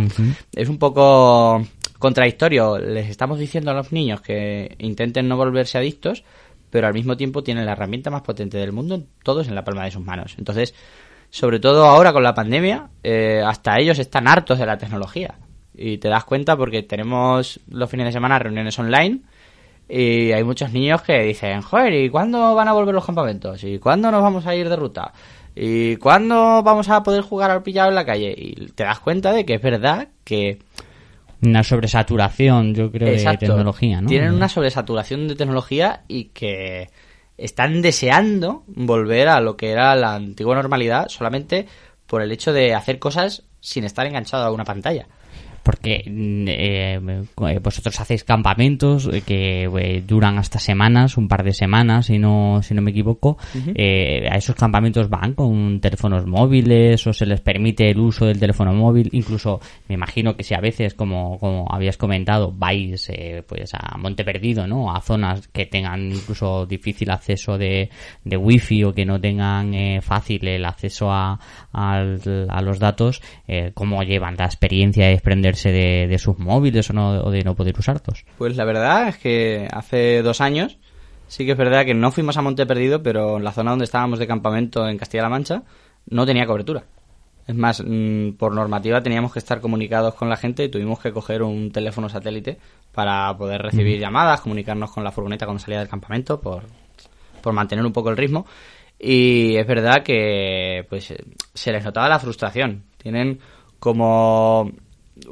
es 0.54 0.68
un 0.68 0.78
poco 0.78 1.62
contradictorio. 1.98 2.78
Les 2.78 3.08
estamos 3.08 3.38
diciendo 3.38 3.72
a 3.72 3.74
los 3.74 3.92
niños 3.92 4.20
que 4.20 4.76
intenten 4.78 5.28
no 5.28 5.36
volverse 5.36 5.78
adictos, 5.78 6.22
pero 6.70 6.86
al 6.86 6.94
mismo 6.94 7.16
tiempo 7.16 7.42
tienen 7.42 7.66
la 7.66 7.72
herramienta 7.72 8.10
más 8.10 8.22
potente 8.22 8.58
del 8.58 8.72
mundo, 8.72 9.02
todos 9.22 9.48
en 9.48 9.54
la 9.54 9.64
palma 9.64 9.84
de 9.84 9.90
sus 9.90 10.04
manos. 10.04 10.34
Entonces, 10.38 10.74
sobre 11.30 11.60
todo 11.60 11.84
ahora 11.84 12.12
con 12.12 12.22
la 12.22 12.34
pandemia, 12.34 12.88
eh, 13.02 13.42
hasta 13.44 13.78
ellos 13.78 13.98
están 13.98 14.28
hartos 14.28 14.58
de 14.58 14.66
la 14.66 14.78
tecnología. 14.78 15.34
Y 15.74 15.98
te 15.98 16.08
das 16.08 16.24
cuenta 16.24 16.56
porque 16.56 16.82
tenemos 16.82 17.60
los 17.68 17.88
fines 17.88 18.06
de 18.06 18.12
semana 18.12 18.38
reuniones 18.38 18.78
online 18.78 19.20
y 19.88 20.30
hay 20.30 20.44
muchos 20.44 20.72
niños 20.72 21.02
que 21.02 21.20
dicen, 21.22 21.62
joder, 21.62 21.92
¿y 21.94 22.10
cuándo 22.10 22.54
van 22.54 22.68
a 22.68 22.72
volver 22.72 22.94
los 22.94 23.04
campamentos? 23.04 23.64
¿Y 23.64 23.78
cuándo 23.78 24.10
nos 24.10 24.22
vamos 24.22 24.46
a 24.46 24.54
ir 24.54 24.68
de 24.68 24.76
ruta? 24.76 25.12
¿Y 25.54 25.96
cuándo 25.96 26.62
vamos 26.62 26.88
a 26.88 27.02
poder 27.02 27.22
jugar 27.22 27.50
al 27.50 27.62
pillado 27.62 27.88
en 27.88 27.96
la 27.96 28.06
calle? 28.06 28.32
Y 28.36 28.66
te 28.72 28.84
das 28.84 29.00
cuenta 29.00 29.32
de 29.32 29.44
que 29.44 29.54
es 29.54 29.62
verdad 29.62 30.08
que 30.22 30.60
Una 31.42 31.62
sobresaturación, 31.62 32.74
yo 32.74 32.90
creo, 32.90 33.08
Exacto. 33.08 33.46
de 33.46 33.52
tecnología, 33.52 34.00
¿no? 34.00 34.08
Tienen 34.08 34.32
una 34.32 34.48
sobresaturación 34.48 35.28
de 35.28 35.36
tecnología 35.36 36.02
y 36.06 36.24
que 36.24 36.88
están 37.38 37.80
deseando 37.80 38.64
volver 38.66 39.28
a 39.28 39.40
lo 39.40 39.56
que 39.56 39.70
era 39.70 39.94
la 39.96 40.14
antigua 40.14 40.54
normalidad 40.54 41.08
solamente 41.08 41.66
por 42.06 42.22
el 42.22 42.32
hecho 42.32 42.52
de 42.52 42.74
hacer 42.74 42.98
cosas 42.98 43.44
sin 43.60 43.84
estar 43.84 44.06
enganchado 44.06 44.44
a 44.44 44.52
una 44.52 44.64
pantalla. 44.64 45.06
Porque 45.62 46.02
mm, 46.06 46.44
eh, 46.48 47.00
eh, 47.48 47.58
vosotros 47.62 47.98
hacéis 48.00 48.24
campamentos 48.24 49.08
eh, 49.12 49.22
que 49.22 49.64
eh, 49.64 50.02
duran 50.06 50.38
hasta 50.38 50.58
semanas, 50.58 51.16
un 51.16 51.28
par 51.28 51.42
de 51.44 51.52
semanas, 51.52 52.06
si 52.06 52.18
no, 52.18 52.60
si 52.62 52.74
no 52.74 52.82
me 52.82 52.90
equivoco. 52.90 53.36
Eh, 53.74 54.28
a 54.30 54.36
esos 54.36 54.54
campamentos 54.56 55.08
van 55.08 55.34
con 55.34 55.80
teléfonos 55.80 56.26
móviles 56.26 57.06
o 57.06 57.12
se 57.12 57.26
les 57.26 57.40
permite 57.40 57.90
el 57.90 57.98
uso 57.98 58.26
del 58.26 58.38
teléfono 58.40 58.72
móvil. 58.72 59.08
Incluso 59.12 59.60
me 59.88 59.94
imagino 59.94 60.36
que 60.36 60.42
si 60.44 60.54
a 60.54 60.60
veces, 60.60 60.94
como, 60.94 61.38
como 61.38 61.66
habías 61.70 61.96
comentado, 61.96 62.52
vais 62.52 63.08
eh, 63.10 63.42
pues 63.46 63.72
a 63.74 63.96
Monte 63.98 64.24
Perdido, 64.24 64.66
¿no? 64.66 64.94
A 64.94 65.00
zonas 65.00 65.48
que 65.48 65.66
tengan 65.66 66.10
incluso 66.12 66.66
difícil 66.66 67.10
acceso 67.10 67.58
de, 67.58 67.90
de 68.24 68.36
wifi 68.36 68.84
o 68.84 68.92
que 68.94 69.04
no 69.04 69.20
tengan 69.20 69.74
eh, 69.74 70.00
fácil 70.00 70.46
el 70.48 70.64
acceso 70.64 71.10
a, 71.12 71.38
al- 71.72 72.46
a 72.48 72.62
los 72.62 72.78
datos, 72.78 73.22
eh, 73.46 73.72
¿cómo 73.74 74.02
llevan 74.02 74.36
la 74.36 74.46
experiencia 74.46 75.06
de 75.06 75.12
de, 75.56 76.06
de 76.08 76.18
sus 76.18 76.38
móviles 76.38 76.90
o, 76.90 76.92
no, 76.92 77.22
o 77.22 77.30
de 77.30 77.42
no 77.42 77.54
poder 77.54 77.78
usarlos? 77.78 78.24
Pues 78.38 78.56
la 78.56 78.64
verdad 78.64 79.08
es 79.08 79.18
que 79.18 79.68
hace 79.70 80.22
dos 80.22 80.40
años 80.40 80.78
sí 81.30 81.46
que 81.46 81.52
es 81.52 81.58
verdad 81.58 81.84
que 81.84 81.94
no 81.94 82.10
fuimos 82.10 82.36
a 82.36 82.42
Monte 82.42 82.66
Perdido, 82.66 83.02
pero 83.02 83.36
en 83.36 83.44
la 83.44 83.52
zona 83.52 83.70
donde 83.70 83.84
estábamos 83.84 84.18
de 84.18 84.26
campamento 84.26 84.86
en 84.88 84.98
Castilla-La 84.98 85.28
Mancha 85.28 85.62
no 86.06 86.26
tenía 86.26 86.46
cobertura. 86.46 86.84
Es 87.46 87.54
más, 87.54 87.82
mm, 87.84 88.32
por 88.32 88.54
normativa 88.54 89.02
teníamos 89.02 89.32
que 89.32 89.38
estar 89.38 89.60
comunicados 89.60 90.14
con 90.14 90.28
la 90.28 90.36
gente 90.36 90.64
y 90.64 90.68
tuvimos 90.68 91.00
que 91.00 91.12
coger 91.12 91.42
un 91.42 91.70
teléfono 91.70 92.08
satélite 92.08 92.58
para 92.92 93.36
poder 93.36 93.62
recibir 93.62 93.98
llamadas, 93.98 94.40
comunicarnos 94.40 94.90
con 94.90 95.04
la 95.04 95.12
furgoneta 95.12 95.46
cuando 95.46 95.60
salía 95.60 95.78
del 95.78 95.88
campamento, 95.88 96.40
por, 96.40 96.64
por 97.40 97.52
mantener 97.52 97.84
un 97.84 97.92
poco 97.92 98.10
el 98.10 98.16
ritmo. 98.16 98.46
Y 98.98 99.56
es 99.56 99.66
verdad 99.66 100.02
que 100.02 100.84
pues 100.88 101.14
se 101.54 101.72
les 101.72 101.84
notaba 101.84 102.08
la 102.08 102.18
frustración. 102.18 102.84
Tienen 102.98 103.40
como 103.78 104.70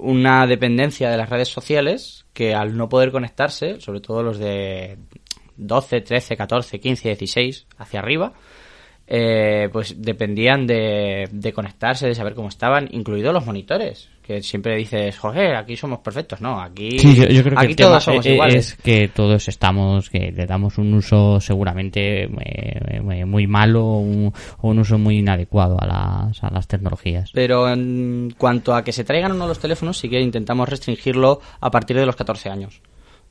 una 0.09 0.47
dependencia 0.47 1.11
de 1.11 1.19
las 1.19 1.29
redes 1.29 1.49
sociales 1.49 2.25
que 2.33 2.55
al 2.55 2.79
no 2.79 2.89
poder 2.89 3.13
conectarse, 3.13 3.79
sobre 3.79 4.01
todo 4.01 4.23
los 4.23 4.39
de 4.39 4.97
12, 5.59 6.01
13, 6.01 6.35
14, 6.35 6.81
15, 6.81 7.09
16 7.09 7.67
hacia 7.77 8.01
arriba, 8.01 8.33
eh, 9.07 9.69
pues 9.71 10.01
dependían 10.01 10.67
de, 10.67 11.29
de 11.31 11.53
conectarse, 11.53 12.07
de 12.07 12.15
saber 12.15 12.35
cómo 12.35 12.49
estaban, 12.49 12.89
incluidos 12.91 13.35
los 13.35 13.45
monitores. 13.45 14.09
Que 14.29 14.43
siempre 14.43 14.77
dices, 14.77 15.17
joder, 15.17 15.57
aquí 15.57 15.75
somos 15.75 16.01
perfectos. 16.01 16.43
No, 16.43 16.61
aquí, 16.61 16.99
Sí, 16.99 17.15
yo, 17.15 17.25
yo 17.25 17.43
creo 17.43 17.59
aquí 17.59 17.75
todos 17.75 18.05
somos 18.05 18.27
eh, 18.27 18.35
iguales. 18.35 18.73
es 18.73 18.77
que 18.77 19.09
todos 19.09 19.49
estamos, 19.49 20.11
que 20.11 20.31
le 20.31 20.45
damos 20.45 20.77
un 20.77 20.93
uso 20.93 21.41
seguramente 21.41 22.25
eh, 22.25 22.31
eh, 22.39 23.25
muy 23.25 23.47
malo 23.47 23.87
o 23.87 23.99
un, 24.01 24.31
un 24.61 24.79
uso 24.79 24.99
muy 24.99 25.21
inadecuado 25.21 25.81
a 25.81 25.87
las, 25.87 26.45
a 26.45 26.51
las 26.51 26.69
tecnologías. 26.69 27.31
Pero 27.33 27.71
en 27.71 28.35
cuanto 28.37 28.75
a 28.75 28.85
que 28.85 28.93
se 28.93 29.03
traigan 29.03 29.33
o 29.33 29.35
no 29.35 29.47
los 29.49 29.61
teléfonos, 29.61 29.97
sí 29.97 30.11
que 30.11 30.21
intentamos 30.21 30.69
restringirlo 30.69 31.41
a 31.59 31.71
partir 31.71 31.97
de 31.97 32.05
los 32.05 32.15
14 32.15 32.51
años. 32.51 32.83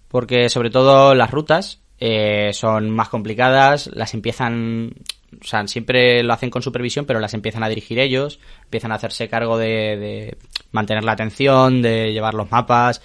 Porque 0.07 0.49
sobre 0.49 0.71
todo 0.71 1.13
las 1.13 1.29
rutas 1.29 1.83
eh, 1.99 2.51
son 2.53 2.89
más 2.91 3.09
complicadas, 3.09 3.89
las 3.93 4.13
empiezan, 4.13 4.93
o 5.33 5.45
sea, 5.45 5.67
siempre 5.67 6.23
lo 6.23 6.33
hacen 6.33 6.49
con 6.49 6.61
supervisión, 6.61 7.05
pero 7.05 7.19
las 7.19 7.33
empiezan 7.33 7.63
a 7.63 7.69
dirigir 7.69 7.99
ellos, 7.99 8.39
empiezan 8.63 8.91
a 8.91 8.95
hacerse 8.95 9.27
cargo 9.27 9.57
de, 9.57 9.97
de 9.97 10.37
mantener 10.71 11.03
la 11.03 11.11
atención, 11.11 11.81
de 11.81 12.13
llevar 12.13 12.33
los 12.33 12.51
mapas, 12.51 13.01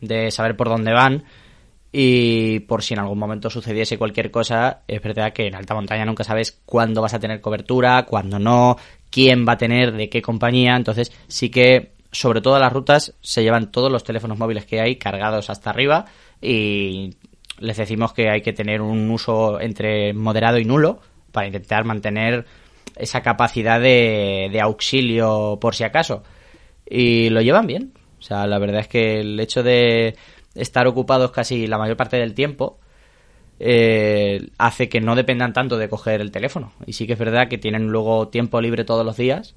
de 0.00 0.30
saber 0.30 0.56
por 0.56 0.68
dónde 0.68 0.92
van. 0.92 1.24
Y 1.92 2.60
por 2.60 2.82
si 2.82 2.94
en 2.94 3.00
algún 3.00 3.18
momento 3.18 3.48
sucediese 3.48 3.96
cualquier 3.96 4.30
cosa, 4.30 4.82
es 4.86 5.00
verdad 5.00 5.32
que 5.32 5.46
en 5.46 5.54
alta 5.54 5.74
montaña 5.74 6.04
nunca 6.04 6.24
sabes 6.24 6.60
cuándo 6.66 7.00
vas 7.00 7.14
a 7.14 7.20
tener 7.20 7.40
cobertura, 7.40 8.04
cuándo 8.04 8.38
no, 8.38 8.76
quién 9.10 9.46
va 9.48 9.52
a 9.52 9.58
tener, 9.58 9.92
de 9.92 10.08
qué 10.08 10.20
compañía. 10.20 10.76
Entonces 10.76 11.12
sí 11.28 11.50
que 11.50 11.92
sobre 12.12 12.40
todas 12.40 12.60
las 12.60 12.72
rutas 12.72 13.14
se 13.20 13.42
llevan 13.42 13.70
todos 13.70 13.90
los 13.90 14.04
teléfonos 14.04 14.38
móviles 14.38 14.66
que 14.66 14.80
hay 14.80 14.96
cargados 14.96 15.50
hasta 15.50 15.70
arriba 15.70 16.06
y 16.40 17.14
les 17.58 17.76
decimos 17.76 18.12
que 18.12 18.30
hay 18.30 18.42
que 18.42 18.52
tener 18.52 18.82
un 18.82 19.10
uso 19.10 19.60
entre 19.60 20.12
moderado 20.12 20.58
y 20.58 20.64
nulo 20.64 21.00
para 21.36 21.48
intentar 21.48 21.84
mantener 21.84 22.46
esa 22.96 23.20
capacidad 23.20 23.78
de, 23.78 24.48
de 24.50 24.60
auxilio 24.62 25.58
por 25.60 25.74
si 25.74 25.84
acaso. 25.84 26.22
Y 26.88 27.28
lo 27.28 27.42
llevan 27.42 27.66
bien. 27.66 27.92
O 28.18 28.22
sea, 28.22 28.46
la 28.46 28.58
verdad 28.58 28.80
es 28.80 28.88
que 28.88 29.20
el 29.20 29.38
hecho 29.38 29.62
de 29.62 30.16
estar 30.54 30.86
ocupados 30.86 31.30
casi 31.30 31.66
la 31.66 31.76
mayor 31.76 31.98
parte 31.98 32.16
del 32.16 32.32
tiempo 32.32 32.78
eh, 33.60 34.48
hace 34.56 34.88
que 34.88 35.02
no 35.02 35.14
dependan 35.14 35.52
tanto 35.52 35.76
de 35.76 35.90
coger 35.90 36.22
el 36.22 36.30
teléfono. 36.30 36.72
Y 36.86 36.94
sí 36.94 37.06
que 37.06 37.12
es 37.12 37.18
verdad 37.18 37.48
que 37.48 37.58
tienen 37.58 37.88
luego 37.88 38.28
tiempo 38.28 38.62
libre 38.62 38.84
todos 38.84 39.04
los 39.04 39.18
días 39.18 39.54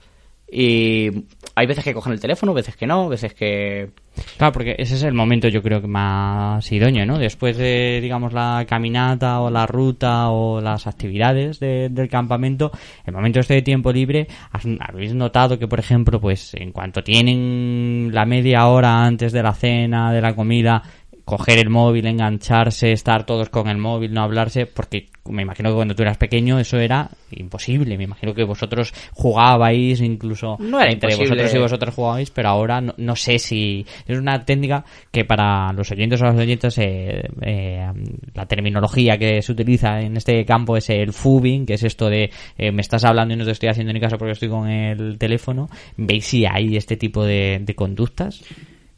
y 0.51 1.25
hay 1.55 1.65
veces 1.67 1.83
que 1.83 1.93
cogen 1.93 2.13
el 2.13 2.19
teléfono, 2.19 2.53
veces 2.53 2.75
que 2.75 2.87
no, 2.87 3.09
veces 3.09 3.33
que... 3.33 3.89
Claro, 4.37 4.51
porque 4.51 4.75
ese 4.77 4.95
es 4.95 5.03
el 5.03 5.13
momento 5.13 5.47
yo 5.47 5.61
creo 5.61 5.79
que 5.81 5.87
más 5.87 6.69
idóneo, 6.71 7.05
¿no? 7.05 7.17
Después 7.17 7.55
de, 7.57 7.99
digamos, 8.01 8.33
la 8.33 8.65
caminata 8.67 9.39
o 9.39 9.49
la 9.49 9.65
ruta 9.65 10.29
o 10.29 10.59
las 10.59 10.87
actividades 10.87 11.59
de- 11.59 11.87
del 11.89 12.09
campamento, 12.09 12.71
el 13.05 13.13
momento 13.13 13.39
este 13.39 13.53
de 13.55 13.61
tiempo 13.61 13.91
libre, 13.93 14.27
¿has- 14.51 14.65
¿habéis 14.79 15.13
notado 15.13 15.57
que, 15.57 15.67
por 15.67 15.79
ejemplo, 15.79 16.19
pues 16.19 16.53
en 16.55 16.71
cuanto 16.71 17.01
tienen 17.03 18.09
la 18.13 18.25
media 18.25 18.67
hora 18.67 19.05
antes 19.05 19.31
de 19.31 19.43
la 19.43 19.53
cena, 19.53 20.11
de 20.11 20.21
la 20.21 20.35
comida, 20.35 20.81
coger 21.29 21.59
el 21.59 21.69
móvil, 21.69 22.07
engancharse, 22.07 22.91
estar 22.91 23.23
todos 23.23 23.49
con 23.49 23.67
el 23.67 23.77
móvil, 23.77 24.11
no 24.11 24.23
hablarse, 24.23 24.65
porque 24.65 25.09
me 25.29 25.43
imagino 25.43 25.69
que 25.69 25.75
cuando 25.75 25.93
tú 25.93 26.01
eras 26.01 26.17
pequeño 26.17 26.57
eso 26.57 26.79
era 26.79 27.07
imposible. 27.29 27.99
Me 27.99 28.05
imagino 28.05 28.33
que 28.33 28.43
vosotros 28.43 28.91
jugabais, 29.13 30.01
incluso 30.01 30.57
No 30.59 30.81
era 30.81 30.91
entre 30.91 31.11
imposible. 31.11 31.35
vosotros 31.43 31.53
y 31.53 31.59
vosotros 31.59 31.93
jugabais, 31.93 32.31
pero 32.31 32.49
ahora 32.49 32.81
no, 32.81 32.95
no 32.97 33.15
sé 33.15 33.37
si 33.37 33.85
es 34.07 34.17
una 34.17 34.43
técnica 34.43 34.83
que 35.11 35.23
para 35.23 35.71
los 35.71 35.91
oyentes 35.91 36.19
o 36.19 36.25
las 36.25 36.35
oyentes 36.35 36.75
eh, 36.79 37.21
eh, 37.41 37.87
la 38.33 38.45
terminología 38.47 39.19
que 39.19 39.43
se 39.43 39.51
utiliza 39.51 40.01
en 40.01 40.17
este 40.17 40.43
campo 40.45 40.77
es 40.77 40.89
el 40.89 41.13
fubing, 41.13 41.67
que 41.67 41.75
es 41.75 41.83
esto 41.83 42.09
de 42.09 42.31
eh, 42.57 42.71
me 42.71 42.81
estás 42.81 43.05
hablando 43.05 43.35
y 43.35 43.37
no 43.37 43.45
te 43.45 43.51
estoy 43.51 43.69
haciendo 43.69 43.93
ni 43.93 43.99
caso 43.99 44.17
porque 44.17 44.31
estoy 44.31 44.49
con 44.49 44.67
el 44.67 45.19
teléfono. 45.19 45.69
¿Veis 45.95 46.25
si 46.25 46.47
hay 46.47 46.75
este 46.75 46.97
tipo 46.97 47.23
de, 47.23 47.59
de 47.61 47.75
conductas? 47.75 48.43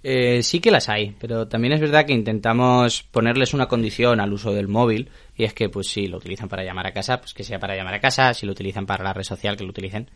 Eh, 0.03 0.41
sí 0.41 0.59
que 0.59 0.71
las 0.71 0.89
hay, 0.89 1.15
pero 1.19 1.47
también 1.47 1.73
es 1.73 1.79
verdad 1.79 2.05
que 2.05 2.13
intentamos 2.13 3.03
ponerles 3.03 3.53
una 3.53 3.67
condición 3.67 4.19
al 4.19 4.33
uso 4.33 4.51
del 4.51 4.67
móvil 4.67 5.09
y 5.37 5.43
es 5.43 5.53
que 5.53 5.69
pues 5.69 5.87
si 5.87 6.07
lo 6.07 6.17
utilizan 6.17 6.49
para 6.49 6.63
llamar 6.63 6.87
a 6.87 6.91
casa, 6.91 7.19
pues 7.21 7.33
que 7.33 7.43
sea 7.43 7.59
para 7.59 7.75
llamar 7.75 7.93
a 7.93 7.99
casa, 7.99 8.33
si 8.33 8.47
lo 8.47 8.51
utilizan 8.51 8.87
para 8.87 9.03
la 9.03 9.13
red 9.13 9.23
social, 9.23 9.57
que 9.57 9.63
lo 9.63 9.69
utilicen, 9.69 10.09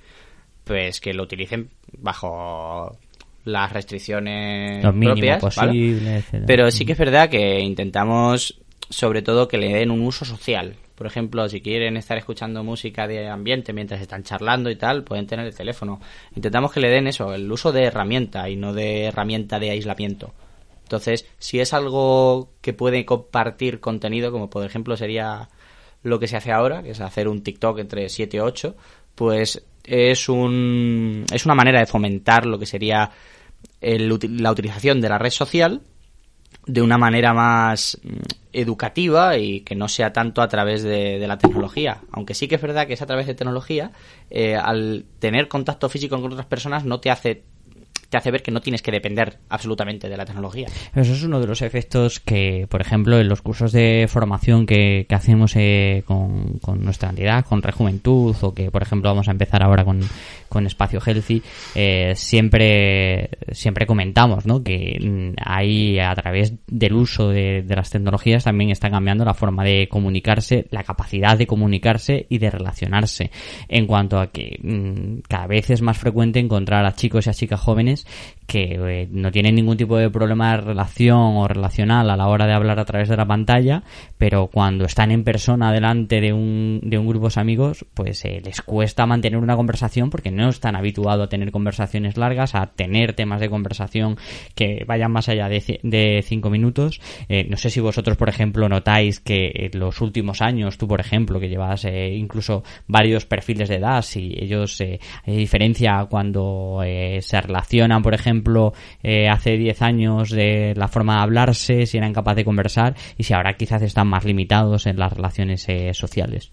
pues 0.64 1.00
que 1.00 1.14
lo 1.14 1.24
utilicen 1.24 1.70
bajo 2.00 2.98
las 3.44 3.72
restricciones 3.72 4.84
Lo 4.84 4.92
propias. 4.92 5.44
Pero 6.48 6.72
sí 6.72 6.84
que 6.84 6.94
es 6.94 6.98
verdad 6.98 7.30
que 7.30 7.60
intentamos 7.60 8.60
sobre 8.90 9.22
todo 9.22 9.48
que 9.48 9.60
le 9.60 9.72
den 9.72 9.92
un 9.92 10.02
uso 10.02 10.26
social. 10.26 10.76
Por 10.96 11.08
ejemplo, 11.08 11.48
si 11.50 11.62
quieren 11.62 11.98
estar 11.98 12.18
escuchando 12.18 12.64
música 12.64 13.08
de 13.08 13.28
ambiente 13.28 13.74
mientras 13.74 14.02
están 14.02 14.24
charlando 14.24 14.70
y 14.70 14.78
tal, 14.78 15.04
pueden 15.04 15.28
tener 15.28 15.46
el 15.46 15.56
teléfono. 15.56 16.00
Intentamos 16.36 16.72
que 16.72 16.80
le 16.80 16.90
den 16.90 17.08
eso, 17.08 17.34
el 17.34 17.52
uso 17.52 17.72
de 17.72 17.84
herramienta 17.84 18.50
y 18.50 18.56
no 18.56 18.74
de 18.74 19.06
herramienta 19.06 19.60
de 19.60 19.72
aislamiento. 19.72 20.34
Entonces, 20.84 21.28
si 21.38 21.60
es 21.60 21.74
algo 21.74 22.52
que 22.62 22.74
puede 22.74 23.06
compartir 23.06 23.80
contenido, 23.80 24.32
como 24.32 24.50
por 24.50 24.66
ejemplo 24.66 24.96
sería 24.96 25.50
lo 26.04 26.20
que 26.20 26.28
se 26.28 26.38
hace 26.38 26.52
ahora, 26.52 26.84
que 26.84 26.92
es 26.92 27.02
hacer 27.02 27.28
un 27.28 27.42
TikTok 27.42 27.80
entre 27.80 28.08
7 28.08 28.38
y 28.38 28.40
8, 28.40 28.76
pues 29.16 29.66
es, 29.84 30.30
un, 30.30 31.26
es 31.34 31.46
una 31.46 31.56
manera 31.56 31.80
de 31.80 31.88
fomentar 31.88 32.46
lo 32.46 32.60
que 32.60 32.66
sería 32.66 33.12
el 33.82 34.08
la 34.42 34.52
utilización 34.52 35.02
de 35.02 35.10
la 35.10 35.18
red 35.18 35.32
social 35.32 35.82
de 36.66 36.82
una 36.82 36.98
manera 36.98 37.34
más 37.34 38.00
mm, 38.04 38.10
educativa 38.54 39.38
y 39.38 39.62
que 39.62 39.76
no 39.76 39.88
sea 39.88 40.14
tanto 40.14 40.42
a 40.42 40.48
través 40.48 40.84
de, 40.84 41.24
la 41.28 41.38
tecnología. 41.38 42.02
Aunque 42.12 42.34
sí 42.34 42.48
que 42.48 42.56
es 42.56 42.62
verdad 42.62 42.88
que 42.88 42.94
es 42.94 43.02
a 43.02 43.06
través 43.06 43.28
de 43.28 43.36
tecnología, 43.36 43.92
eh, 44.30 44.56
al 44.56 45.06
tener 45.20 45.48
contacto 45.48 45.90
físico 45.90 46.20
con 46.22 46.32
otras 46.32 46.48
personas 46.48 46.86
no 46.86 47.00
te 47.00 47.12
hace 47.12 47.44
te 48.10 48.18
hace 48.18 48.32
ver 48.32 48.44
que 48.44 48.52
no 48.52 48.62
tienes 48.62 48.82
que 48.82 48.92
depender 48.92 49.40
absolutamente 49.50 50.10
de 50.10 50.18
la 50.18 50.26
tecnología. 50.26 50.68
Eso 50.96 51.14
es 51.14 51.24
uno 51.24 51.40
de 51.40 51.48
los 51.48 51.62
efectos 51.62 52.20
que, 52.20 52.68
por 52.70 52.82
ejemplo, 52.82 53.20
en 53.20 53.28
los 53.28 53.42
cursos 53.42 53.72
de 53.72 54.08
formación 54.08 54.66
que, 54.66 55.06
que 55.10 55.16
hacemos 55.16 55.54
eh, 55.56 56.04
con, 56.06 56.60
con 56.60 56.84
nuestra 56.84 57.10
entidad, 57.10 57.46
con 57.46 57.62
Rejuventud, 57.62 58.36
o 58.42 58.54
que, 58.54 58.72
por 58.72 58.84
ejemplo, 58.84 59.10
vamos 59.10 59.28
a 59.28 59.32
empezar 59.32 59.64
ahora 59.64 59.84
con, 59.84 60.02
con 60.56 60.66
Espacio 60.66 61.02
Healthy, 61.06 61.44
eh, 61.76 62.14
siempre, 62.16 63.30
siempre 63.52 63.86
comentamos 63.86 64.46
¿no? 64.46 64.64
que 64.64 64.98
mm, 65.02 65.42
ahí, 65.46 66.00
a 66.00 66.16
través 66.16 66.54
del 66.66 66.94
uso 66.94 67.28
de, 67.28 67.66
las 67.68 67.90
tecnologías, 67.90 68.46
también 68.46 68.70
está 68.70 68.90
cambiando 68.90 69.26
la 69.26 69.34
forma 69.34 69.66
de 69.66 69.90
comunicarse, 69.90 70.66
la 70.72 70.86
capacidad 70.86 71.38
de 71.38 71.46
comunicarse 71.46 72.26
y 72.30 72.38
de 72.38 72.52
relacionarse. 72.52 73.32
En 73.68 73.86
cuanto 73.86 74.18
a 74.18 74.28
que 74.28 74.58
mm, 74.64 75.24
cada 75.28 75.48
vez 75.48 75.70
es 75.72 75.82
más 75.82 75.98
frecuente 75.98 76.40
encontrar 76.40 76.86
a 76.86 76.96
chicos 76.96 77.28
y 77.28 77.32
a 77.32 77.34
chicas 77.34 77.60
jóvenes 77.60 78.08
que 78.46 78.78
eh, 78.80 79.08
no 79.12 79.32
tienen 79.32 79.56
ningún 79.56 79.78
tipo 79.78 79.98
de 79.98 80.10
problema 80.10 80.52
de 80.52 80.62
relación 80.62 81.38
o 81.38 81.48
relacional 81.48 82.10
a 82.10 82.18
la 82.18 82.28
hora 82.28 82.46
de 82.46 82.54
hablar 82.54 82.80
a 82.80 82.86
través 82.86 83.10
de 83.10 83.18
la 83.18 83.26
pantalla, 83.26 83.84
pero 84.18 84.48
cuando 84.48 84.86
están 84.86 85.12
en 85.12 85.24
persona 85.24 85.72
delante 85.72 86.22
de 86.22 86.34
un, 86.34 86.80
de 86.84 86.98
un 86.98 87.08
grupo 87.08 87.30
de 87.30 87.42
amigos, 87.42 87.86
pues 87.94 88.24
eh, 88.26 88.42
les 88.44 88.62
cuesta 88.62 89.06
mantener 89.06 89.40
una 89.40 89.56
conversación 89.56 90.10
porque 90.10 90.32
no 90.32 90.50
están 90.50 90.76
habituados 90.76 91.26
a 91.26 91.30
tener 91.30 91.52
conversaciones 91.52 92.18
largas, 92.18 92.56
a 92.56 92.68
tener 92.68 93.14
temas 93.14 93.40
de 93.42 93.50
conversación 93.50 94.18
que 94.54 94.84
vayan 94.88 95.12
más 95.12 95.28
allá 95.28 95.50
de, 95.50 95.80
de 95.82 96.24
cinco 96.24 96.50
minutos. 96.50 97.02
Eh, 97.30 97.48
no 97.50 97.58
sé 97.58 97.70
si 97.70 97.80
vosotros, 97.80 98.16
por 98.18 98.30
ejemplo, 98.30 98.70
notáis 98.70 99.20
que 99.20 99.70
en 99.72 99.80
los 99.80 100.02
últimos 100.02 100.42
años, 100.42 100.78
tú, 100.78 100.88
por 100.88 101.00
ejemplo, 101.00 101.40
que 101.40 101.50
llevas 101.50 101.86
eh, 101.86 102.14
incluso 102.14 102.64
varios 102.88 103.26
perfiles 103.26 103.70
de 103.70 103.76
edad, 103.76 104.02
si 104.02 104.36
ellos, 104.38 104.80
hay 104.82 105.36
diferencia 105.36 106.06
cuando 106.10 106.82
se 106.84 107.42
relacionan, 107.42 108.04
por 108.04 108.14
ejemplo, 108.14 108.35
eh, 109.04 109.30
hace 109.30 109.58
10 109.58 109.82
años 109.82 110.30
de 110.30 110.74
la 110.76 110.88
forma 110.88 111.16
de 111.16 111.22
hablarse, 111.22 111.86
si 111.86 111.98
eran 111.98 112.14
capaces 112.14 112.38
de 112.38 112.46
conversar, 112.46 112.96
y 113.18 113.24
si 113.24 113.34
ahora 113.34 113.54
quizás 113.54 113.82
están 113.82 114.08
más 114.08 114.26
limitados 114.26 114.88
en 114.88 114.98
las 114.98 115.14
relaciones 115.14 115.68
eh, 115.70 115.94
sociales. 115.94 116.52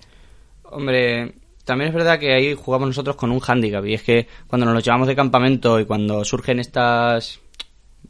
Hombre, 0.65 1.35
también 1.65 1.89
es 1.89 1.95
verdad 1.95 2.19
que 2.19 2.35
ahí 2.35 2.55
jugamos 2.55 2.89
nosotros 2.89 3.17
con 3.17 3.31
un 3.31 3.41
hándicap 3.41 3.85
y 3.87 3.95
es 3.95 4.03
que 4.03 4.27
cuando 4.47 4.67
nos 4.67 4.75
los 4.75 4.85
llevamos 4.85 5.09
de 5.09 5.17
campamento 5.17 5.79
y 5.79 5.85
cuando 5.85 6.25
surgen 6.25 6.59
estas 6.59 7.41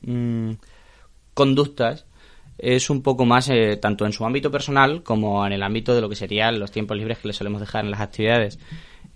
mm, 0.03 0.53
conductas 1.35 2.07
es 2.59 2.91
un 2.91 3.03
poco 3.03 3.27
más 3.27 3.49
eh, 3.49 3.77
tanto 3.77 4.07
en 4.07 4.13
su 4.13 4.25
ámbito 4.25 4.51
personal 4.51 5.03
como 5.03 5.45
en 5.47 5.53
el 5.53 5.63
ámbito 5.63 5.95
de 5.95 6.01
lo 6.01 6.09
que 6.09 6.17
serían 6.17 6.61
los 6.61 6.71
tiempos 6.71 6.97
libres 6.97 7.19
que 7.19 7.29
les 7.29 7.37
solemos 7.37 7.61
dejar 7.61 7.85
en 7.85 7.91
las 7.91 8.01
actividades. 8.01 8.59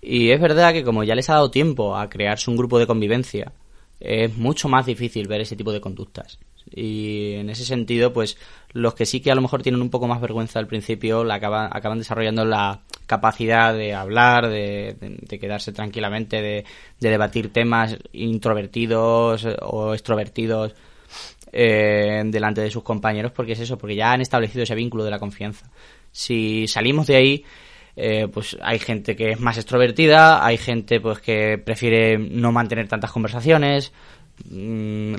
Y 0.01 0.29
es 0.31 0.41
verdad 0.41 0.73
que 0.73 0.83
como 0.83 1.03
ya 1.03 1.15
les 1.15 1.29
ha 1.29 1.35
dado 1.35 1.49
tiempo 1.49 1.95
a 1.95 2.09
crearse 2.09 2.51
un 2.51 2.57
grupo 2.57 2.77
de 2.77 2.87
convivencia, 2.87 3.53
es 3.99 4.35
mucho 4.37 4.69
más 4.69 4.85
difícil 4.85 5.27
ver 5.27 5.41
ese 5.41 5.55
tipo 5.55 5.71
de 5.71 5.81
conductas. 5.81 6.39
Y 6.69 7.35
en 7.35 7.49
ese 7.49 7.63
sentido, 7.63 8.11
pues 8.11 8.37
los 8.73 8.93
que 8.93 9.05
sí 9.05 9.21
que 9.21 9.31
a 9.31 9.35
lo 9.35 9.41
mejor 9.41 9.61
tienen 9.63 9.81
un 9.81 9.89
poco 9.89 10.07
más 10.07 10.19
vergüenza 10.19 10.59
al 10.59 10.67
principio, 10.67 11.23
la 11.23 11.35
acaban, 11.35 11.69
acaban 11.71 11.97
desarrollando 11.97 12.43
la 12.43 12.81
capacidad 13.05 13.73
de 13.73 13.93
hablar, 13.93 14.49
de, 14.49 14.95
de- 14.99 15.17
de 15.21 15.39
quedarse 15.39 15.71
tranquilamente, 15.71 16.41
de, 16.41 16.65
de 16.99 17.09
debatir 17.09 17.53
temas 17.53 17.97
introvertidos 18.11 19.47
o 19.61 19.93
extrovertidos 19.93 20.75
eh, 21.53 22.21
delante 22.25 22.61
de 22.61 22.69
sus 22.71 22.83
compañeros, 22.83 23.31
porque 23.31 23.53
es 23.53 23.59
eso, 23.61 23.77
porque 23.77 23.95
ya 23.95 24.11
han 24.11 24.21
establecido 24.21 24.63
ese 24.63 24.75
vínculo 24.75 25.03
de 25.03 25.11
la 25.11 25.19
confianza. 25.19 25.69
Si 26.11 26.67
salimos 26.67 27.07
de 27.07 27.15
ahí, 27.15 27.45
eh, 27.99 28.27
pues 28.31 28.55
hay 28.61 28.77
gente 28.77 29.15
que 29.15 29.31
es 29.31 29.39
más 29.39 29.57
extrovertida, 29.57 30.45
hay 30.45 30.57
gente 30.57 31.01
pues 31.01 31.17
que 31.19 31.57
prefiere 31.57 32.19
no 32.19 32.51
mantener 32.51 32.87
tantas 32.87 33.11
conversaciones. 33.11 33.91
Mm, 34.51 35.15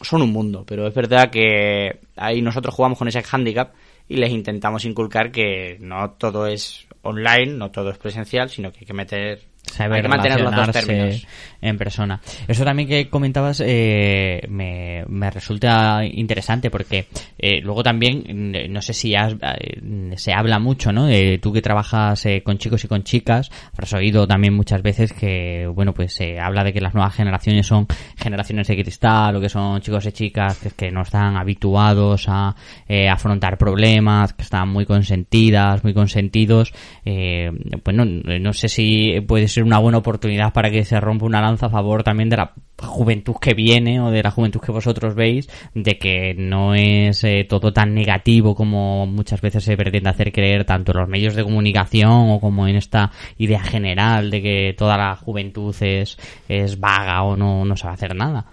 son 0.00 0.22
un 0.22 0.32
mundo, 0.32 0.64
pero 0.64 0.86
es 0.86 0.94
verdad 0.94 1.30
que 1.30 1.98
ahí 2.14 2.40
nosotros 2.40 2.74
jugamos 2.74 2.96
con 2.96 3.08
ese 3.08 3.24
handicap 3.28 3.72
y 4.08 4.16
les 4.16 4.30
intentamos 4.30 4.84
inculcar 4.84 5.32
que 5.32 5.76
no 5.80 6.12
todo 6.12 6.46
es 6.46 6.86
online, 7.02 7.54
no 7.54 7.72
todo 7.72 7.90
es 7.90 7.98
presencial, 7.98 8.48
sino 8.48 8.70
que 8.70 8.80
hay 8.80 8.86
que 8.86 8.92
meter 8.92 9.40
saber 9.72 9.96
Hay 9.96 10.02
que 10.02 10.08
mantener 10.08 10.40
los 10.40 10.54
dos 10.54 10.70
términos. 10.72 11.26
en 11.60 11.78
persona. 11.78 12.20
Eso 12.48 12.64
también 12.64 12.88
que 12.88 13.08
comentabas 13.08 13.62
eh, 13.64 14.42
me, 14.48 15.04
me 15.08 15.30
resulta 15.30 16.04
interesante 16.04 16.70
porque 16.70 17.06
eh, 17.38 17.60
luego 17.62 17.82
también, 17.82 18.24
mm, 18.28 18.72
no 18.72 18.82
sé 18.82 18.92
si 18.92 19.14
has- 19.14 19.34
eh, 19.58 20.12
se 20.16 20.32
habla 20.32 20.58
mucho, 20.58 20.92
¿no? 20.92 21.06
De 21.06 21.38
tú 21.40 21.52
que 21.52 21.62
trabajas 21.62 22.24
eh, 22.26 22.42
con 22.42 22.58
chicos 22.58 22.84
y 22.84 22.88
con 22.88 23.02
chicas, 23.04 23.50
habrás 23.72 23.92
oído 23.94 24.26
también 24.26 24.54
muchas 24.54 24.82
veces 24.82 25.12
que, 25.12 25.66
bueno, 25.72 25.92
pues 25.94 26.14
se 26.14 26.38
habla 26.40 26.64
de 26.64 26.72
que 26.72 26.80
las 26.80 26.94
nuevas 26.94 27.14
generaciones 27.14 27.66
son 27.66 27.86
generaciones 28.16 28.66
de 28.68 28.76
cristal 28.82 29.36
o 29.36 29.40
que 29.40 29.48
son 29.48 29.80
chicos 29.80 30.04
y 30.06 30.12
chicas 30.12 30.58
que, 30.58 30.70
que 30.70 30.90
no 30.90 31.02
están 31.02 31.36
habituados 31.36 32.26
a 32.28 32.54
eh, 32.88 33.08
afrontar 33.08 33.56
problemas, 33.58 34.32
que 34.34 34.42
están 34.42 34.68
muy 34.68 34.84
consentidas, 34.84 35.84
muy 35.84 35.94
consentidos. 35.94 36.72
Eh, 37.04 37.50
pues 37.82 37.96
no, 37.96 38.04
no 38.04 38.52
sé 38.52 38.68
si 38.68 39.20
puede 39.26 39.48
ser 39.48 39.61
una 39.64 39.78
buena 39.78 39.98
oportunidad 39.98 40.52
para 40.52 40.70
que 40.70 40.84
se 40.84 41.00
rompa 41.00 41.26
una 41.26 41.40
lanza 41.40 41.66
a 41.66 41.70
favor 41.70 42.02
también 42.02 42.28
de 42.28 42.36
la 42.36 42.52
juventud 42.78 43.36
que 43.40 43.54
viene 43.54 44.00
o 44.00 44.10
de 44.10 44.22
la 44.22 44.30
juventud 44.30 44.60
que 44.60 44.72
vosotros 44.72 45.14
veis, 45.14 45.48
de 45.74 45.98
que 45.98 46.34
no 46.34 46.74
es 46.74 47.24
eh, 47.24 47.46
todo 47.48 47.72
tan 47.72 47.94
negativo 47.94 48.54
como 48.54 49.06
muchas 49.06 49.40
veces 49.40 49.64
se 49.64 49.76
pretende 49.76 50.10
hacer 50.10 50.32
creer 50.32 50.64
tanto 50.64 50.92
en 50.92 50.98
los 50.98 51.08
medios 51.08 51.34
de 51.34 51.44
comunicación 51.44 52.30
o 52.30 52.40
como 52.40 52.66
en 52.66 52.76
esta 52.76 53.10
idea 53.38 53.62
general 53.62 54.30
de 54.30 54.42
que 54.42 54.74
toda 54.76 54.96
la 54.96 55.16
juventud 55.16 55.74
es, 55.80 56.18
es 56.48 56.78
vaga 56.78 57.22
o 57.22 57.36
no, 57.36 57.64
no 57.64 57.76
sabe 57.76 57.94
hacer 57.94 58.14
nada. 58.14 58.46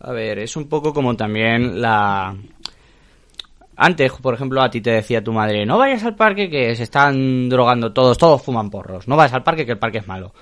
A 0.00 0.12
ver, 0.12 0.38
es 0.38 0.56
un 0.56 0.68
poco 0.68 0.92
como 0.94 1.14
también 1.14 1.80
la... 1.80 2.34
Antes, 3.76 4.12
por 4.12 4.34
ejemplo, 4.34 4.60
a 4.60 4.70
ti 4.70 4.80
te 4.80 4.90
decía 4.90 5.24
tu 5.24 5.32
madre, 5.32 5.64
no 5.64 5.78
vayas 5.78 6.04
al 6.04 6.14
parque 6.14 6.50
que 6.50 6.74
se 6.74 6.82
están 6.82 7.48
drogando 7.48 7.92
todos, 7.92 8.18
todos 8.18 8.42
fuman 8.42 8.68
porros, 8.70 9.08
no 9.08 9.16
vayas 9.16 9.34
al 9.34 9.42
parque 9.42 9.64
que 9.64 9.72
el 9.72 9.78
parque 9.78 9.98
es 9.98 10.06
malo. 10.06 10.34